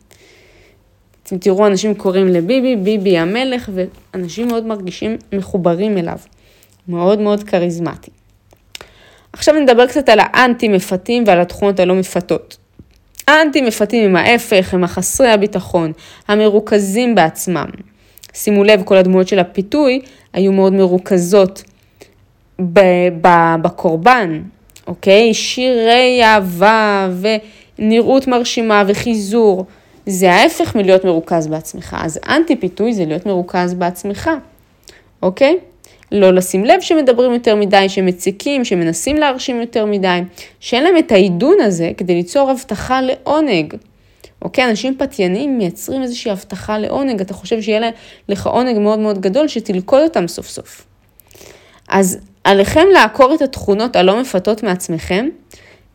אתם 1.22 1.38
תראו 1.38 1.66
אנשים 1.66 1.94
קוראים 1.94 2.26
לביבי, 2.26 2.76
ביבי 2.76 3.18
המלך, 3.18 3.70
ואנשים 3.74 4.48
מאוד 4.48 4.66
מרגישים 4.66 5.16
מחוברים 5.32 5.98
אליו. 5.98 6.18
מאוד 6.88 7.20
מאוד 7.20 7.42
כריזמטי. 7.42 8.10
עכשיו 9.32 9.54
נדבר 9.54 9.86
קצת 9.86 10.08
על 10.08 10.18
האנטי 10.22 10.68
מפתים 10.68 11.24
ועל 11.26 11.40
התכונות 11.40 11.80
הלא 11.80 11.94
מפתות. 11.94 12.56
האנטי 13.28 13.60
מפתים 13.60 14.04
הם 14.04 14.16
ההפך, 14.16 14.74
הם 14.74 14.84
החסרי 14.84 15.30
הביטחון, 15.30 15.92
המרוכזים 16.28 17.14
בעצמם. 17.14 17.66
שימו 18.34 18.64
לב, 18.64 18.82
כל 18.84 18.96
הדמויות 18.96 19.28
של 19.28 19.38
הפיתוי 19.38 20.00
היו 20.32 20.52
מאוד 20.52 20.72
מרוכזות 20.72 21.62
בקורבן, 23.60 24.42
אוקיי? 24.86 25.34
שירי 25.34 26.24
אהבה 26.24 27.08
ונראות 27.78 28.26
מרשימה 28.26 28.82
וחיזור. 28.86 29.66
זה 30.06 30.32
ההפך 30.32 30.76
מלהיות 30.76 31.04
מרוכז 31.04 31.46
בעצמך. 31.46 31.96
אז 32.00 32.20
אנטי 32.28 32.56
פיתוי 32.56 32.92
זה 32.94 33.04
להיות 33.04 33.26
מרוכז 33.26 33.74
בעצמך, 33.74 34.30
אוקיי? 35.22 35.58
לא 36.12 36.30
לשים 36.30 36.64
לב 36.64 36.80
שמדברים 36.80 37.32
יותר 37.32 37.56
מדי, 37.56 37.88
שמציקים, 37.88 38.64
שמנסים 38.64 39.16
להרשים 39.16 39.60
יותר 39.60 39.86
מדי, 39.86 40.20
שאין 40.60 40.84
להם 40.84 40.98
את 40.98 41.12
העידון 41.12 41.60
הזה 41.60 41.90
כדי 41.96 42.14
ליצור 42.14 42.50
הבטחה 42.50 43.00
לעונג. 43.00 43.74
אוקיי, 44.42 44.70
אנשים 44.70 44.96
פתייניים 44.98 45.58
מייצרים 45.58 46.02
איזושהי 46.02 46.30
הבטחה 46.30 46.78
לעונג, 46.78 47.20
אתה 47.20 47.34
חושב 47.34 47.62
שיהיה 47.62 47.90
לך 48.28 48.46
עונג 48.46 48.78
מאוד 48.78 48.98
מאוד 48.98 49.20
גדול 49.20 49.48
שתלכוד 49.48 50.02
אותם 50.02 50.28
סוף 50.28 50.48
סוף. 50.48 50.86
אז 51.88 52.18
עליכם 52.44 52.86
לעקור 52.92 53.34
את 53.34 53.42
התכונות 53.42 53.96
הלא 53.96 54.20
מפתות 54.20 54.62
מעצמכם 54.62 55.28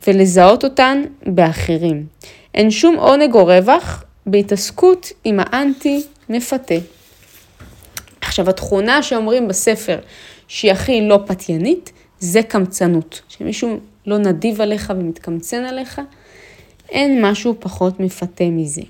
ולזהות 0.08 0.64
אותן 0.64 1.04
באחרים. 1.26 2.06
אין 2.54 2.72
שום 2.72 2.96
עונג 2.96 3.34
או 3.34 3.46
רווח 3.46 4.04
בהתעסקות 4.26 5.12
עם 5.24 5.40
האנטי 5.40 6.04
מפתה. 6.30 6.76
עכשיו, 8.32 8.50
התכונה 8.50 9.04
שאומרים 9.04 9.48
בספר 9.48 9.98
שהיא 10.48 10.72
הכי 10.72 11.02
לא 11.02 11.20
פתיינית, 11.26 11.92
זה 12.20 12.44
קמצנות. 12.44 13.22
שמישהו 13.30 13.78
לא 14.06 14.18
נדיב 14.18 14.62
עליך 14.62 14.94
ומתקמצן 14.98 15.64
עליך, 15.66 16.02
אין 16.90 17.26
משהו 17.26 17.56
פחות 17.60 18.00
מפתה 18.00 18.44
מזה. 18.44 18.82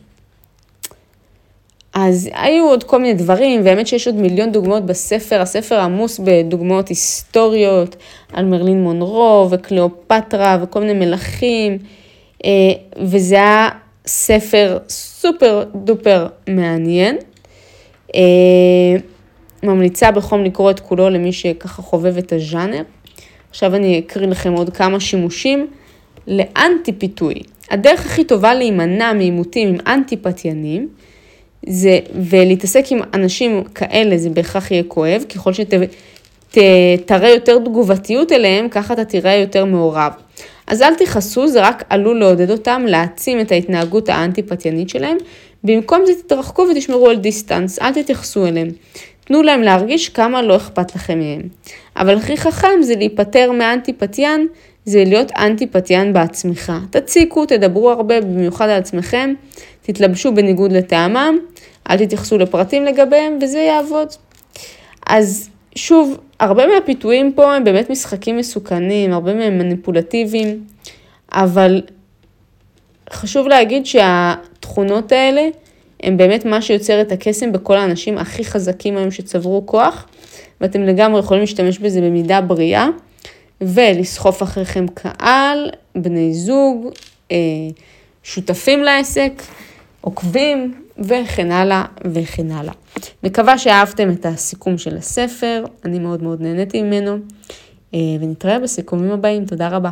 אז 1.94 2.30
היו 2.34 2.66
עוד 2.66 2.84
כל 2.84 3.02
מיני 3.02 3.14
דברים, 3.14 3.62
והאמת 3.64 3.88
שיש 3.88 4.08
עוד 4.08 4.16
מיליון 4.16 4.52
דוגמאות 4.52 4.86
בספר, 4.86 5.42
הספר 5.42 5.80
עמוס 5.80 6.20
בדוגמאות 6.24 6.88
היסטוריות 6.88 7.96
על 8.34 8.46
מרלין 8.46 8.84
מונרו 8.84 9.48
וקליאופטרה 9.52 10.58
וכל 10.64 10.80
מיני 10.80 11.06
מלכים, 11.06 11.78
אה, 12.46 12.50
וזה 13.02 13.36
היה 13.36 13.70
ספר 14.06 14.78
סופר 14.90 15.64
דופר 15.76 16.28
מעניין. 16.48 17.18
ממליצה 19.64 20.12
בחום 20.12 20.44
לקרוא 20.44 20.72
את 20.72 20.80
כולו 20.80 21.10
למי 21.10 21.34
שככה 21.34 21.82
חובב 21.82 22.18
את 22.18 22.34
הז'אנר. 22.34 22.82
עכשיו 23.50 23.76
אני 23.76 24.00
אקריא 24.00 24.28
לכם 24.28 24.54
עוד 24.54 24.70
כמה 24.70 25.00
שימושים 25.00 25.68
לאנטי 26.28 26.92
פיתוי. 26.92 27.34
הדרך 27.72 28.06
הכי 28.06 28.24
טובה 28.24 28.54
להימנע 28.54 29.14
מעימותים 29.14 29.68
עם 29.68 29.78
אנטי 29.88 30.18
פתיינים, 30.18 30.88
זה, 31.68 32.00
ולהתעסק 32.30 32.86
עם 32.92 33.00
אנשים 33.14 33.64
כאלה 33.76 34.18
זה 34.18 34.30
בהכרח 34.30 34.72
יהיה 34.72 34.84
כואב, 34.84 35.24
ככל 35.36 35.52
שתראה 35.54 37.30
יותר 37.30 37.60
תגובתיות 37.60 38.32
אליהם, 38.32 38.70
ככה 38.70 38.94
אתה 38.94 39.06
תראה 39.06 39.36
יותר 39.36 39.66
מעורב. 39.66 40.12
אז 40.68 40.82
אל 40.82 40.96
תכעסו, 40.96 41.48
זה 41.48 41.62
רק 41.68 41.84
עלול 41.90 42.20
לעודד 42.20 42.52
אותם 42.52 42.84
להעצים 42.88 43.40
את 43.40 43.52
ההתנהגות 43.52 44.10
האנטי-פתיינית 44.10 44.90
שלהם, 44.90 45.18
במקום 45.64 46.06
זה 46.06 46.14
תתרחקו 46.14 46.68
ותשמרו 46.72 47.10
על 47.10 47.16
דיסטנס, 47.16 47.80
אל 47.80 47.94
תתייחסו 47.94 48.46
אליהם. 48.46 48.68
תנו 49.32 49.44
להם 49.44 49.62
להרגיש 49.62 50.10
כמה 50.10 50.42
לא 50.42 50.56
אכפת 50.56 50.96
לכם 50.96 51.20
מהם. 51.20 51.42
אבל 51.96 52.18
הכי 52.18 52.38
חכם 52.38 52.82
זה 52.82 52.96
להיפטר 52.96 53.52
מאנטי-פתיין, 53.52 54.48
זה 54.86 55.04
להיות 55.06 55.32
אנטי-פתיין 55.38 56.14
בעצמך. 56.14 56.72
תציקו, 56.90 57.46
תדברו 57.46 57.92
הרבה, 57.92 58.22
במיוחד 58.22 58.70
על 58.70 58.80
עצמכם, 58.80 59.34
תתלבשו 59.82 60.34
בניגוד 60.34 60.72
לטעמם, 60.72 61.38
אל 61.90 62.06
תתייחסו 62.06 62.38
לפרטים 62.38 62.86
לגביהם, 62.86 63.40
וזה 63.42 63.60
יעבוד. 63.60 64.08
אז 65.08 65.50
שוב, 65.76 66.18
הרבה 66.40 66.68
מהפיתויים 66.68 67.34
פה 67.34 67.56
הם 67.56 67.64
באמת 67.64 67.90
משחקים 67.90 68.38
מסוכנים, 68.38 69.14
הרבה 69.14 69.34
מהם 69.34 69.58
מניפולטיביים, 69.58 70.64
אבל 71.32 71.82
חשוב 73.12 73.48
להגיד 73.48 73.86
שהתכונות 73.86 75.12
האלה 75.12 75.48
הם 76.04 76.18
באמת 76.18 76.46
מה 76.46 76.62
שיוצר 76.62 77.02
את 77.02 77.12
הקסם 77.12 77.52
בכל 77.52 77.78
האנשים 77.78 78.18
הכי 78.18 78.46
חזקים 78.46 78.98
היום 78.98 79.12
שצברו 79.12 79.64
כוח, 79.66 80.08
ואתם 80.62 80.82
לגמרי 80.82 81.20
יכולים 81.20 81.42
להשתמש 81.42 81.80
בזה 81.80 82.02
במידה 82.02 82.42
בריאה, 82.42 82.88
ולסחוף 83.62 84.44
אחריכם 84.44 84.86
קהל, 84.94 85.70
בני 85.96 86.34
זוג, 86.34 86.88
אה, 87.32 87.38
שותפים 88.24 88.84
לעסק, 88.84 89.32
עוקבים, 90.02 90.74
וכן 91.00 91.52
הלאה 91.52 91.86
וכן 92.14 92.52
הלאה. 92.52 92.74
מקווה 93.24 93.58
שאהבתם 93.58 94.12
את 94.12 94.26
הסיכום 94.26 94.78
של 94.78 94.98
הספר, 94.98 95.64
אני 95.86 96.00
מאוד 96.00 96.24
מאוד 96.24 96.42
נהניתי 96.42 96.82
ממנו, 96.82 97.18
אה, 97.94 98.00
ונתראה 98.20 98.60
בסיכומים 98.60 99.12
הבאים, 99.12 99.46
תודה 99.46 99.68
רבה. 99.68 99.92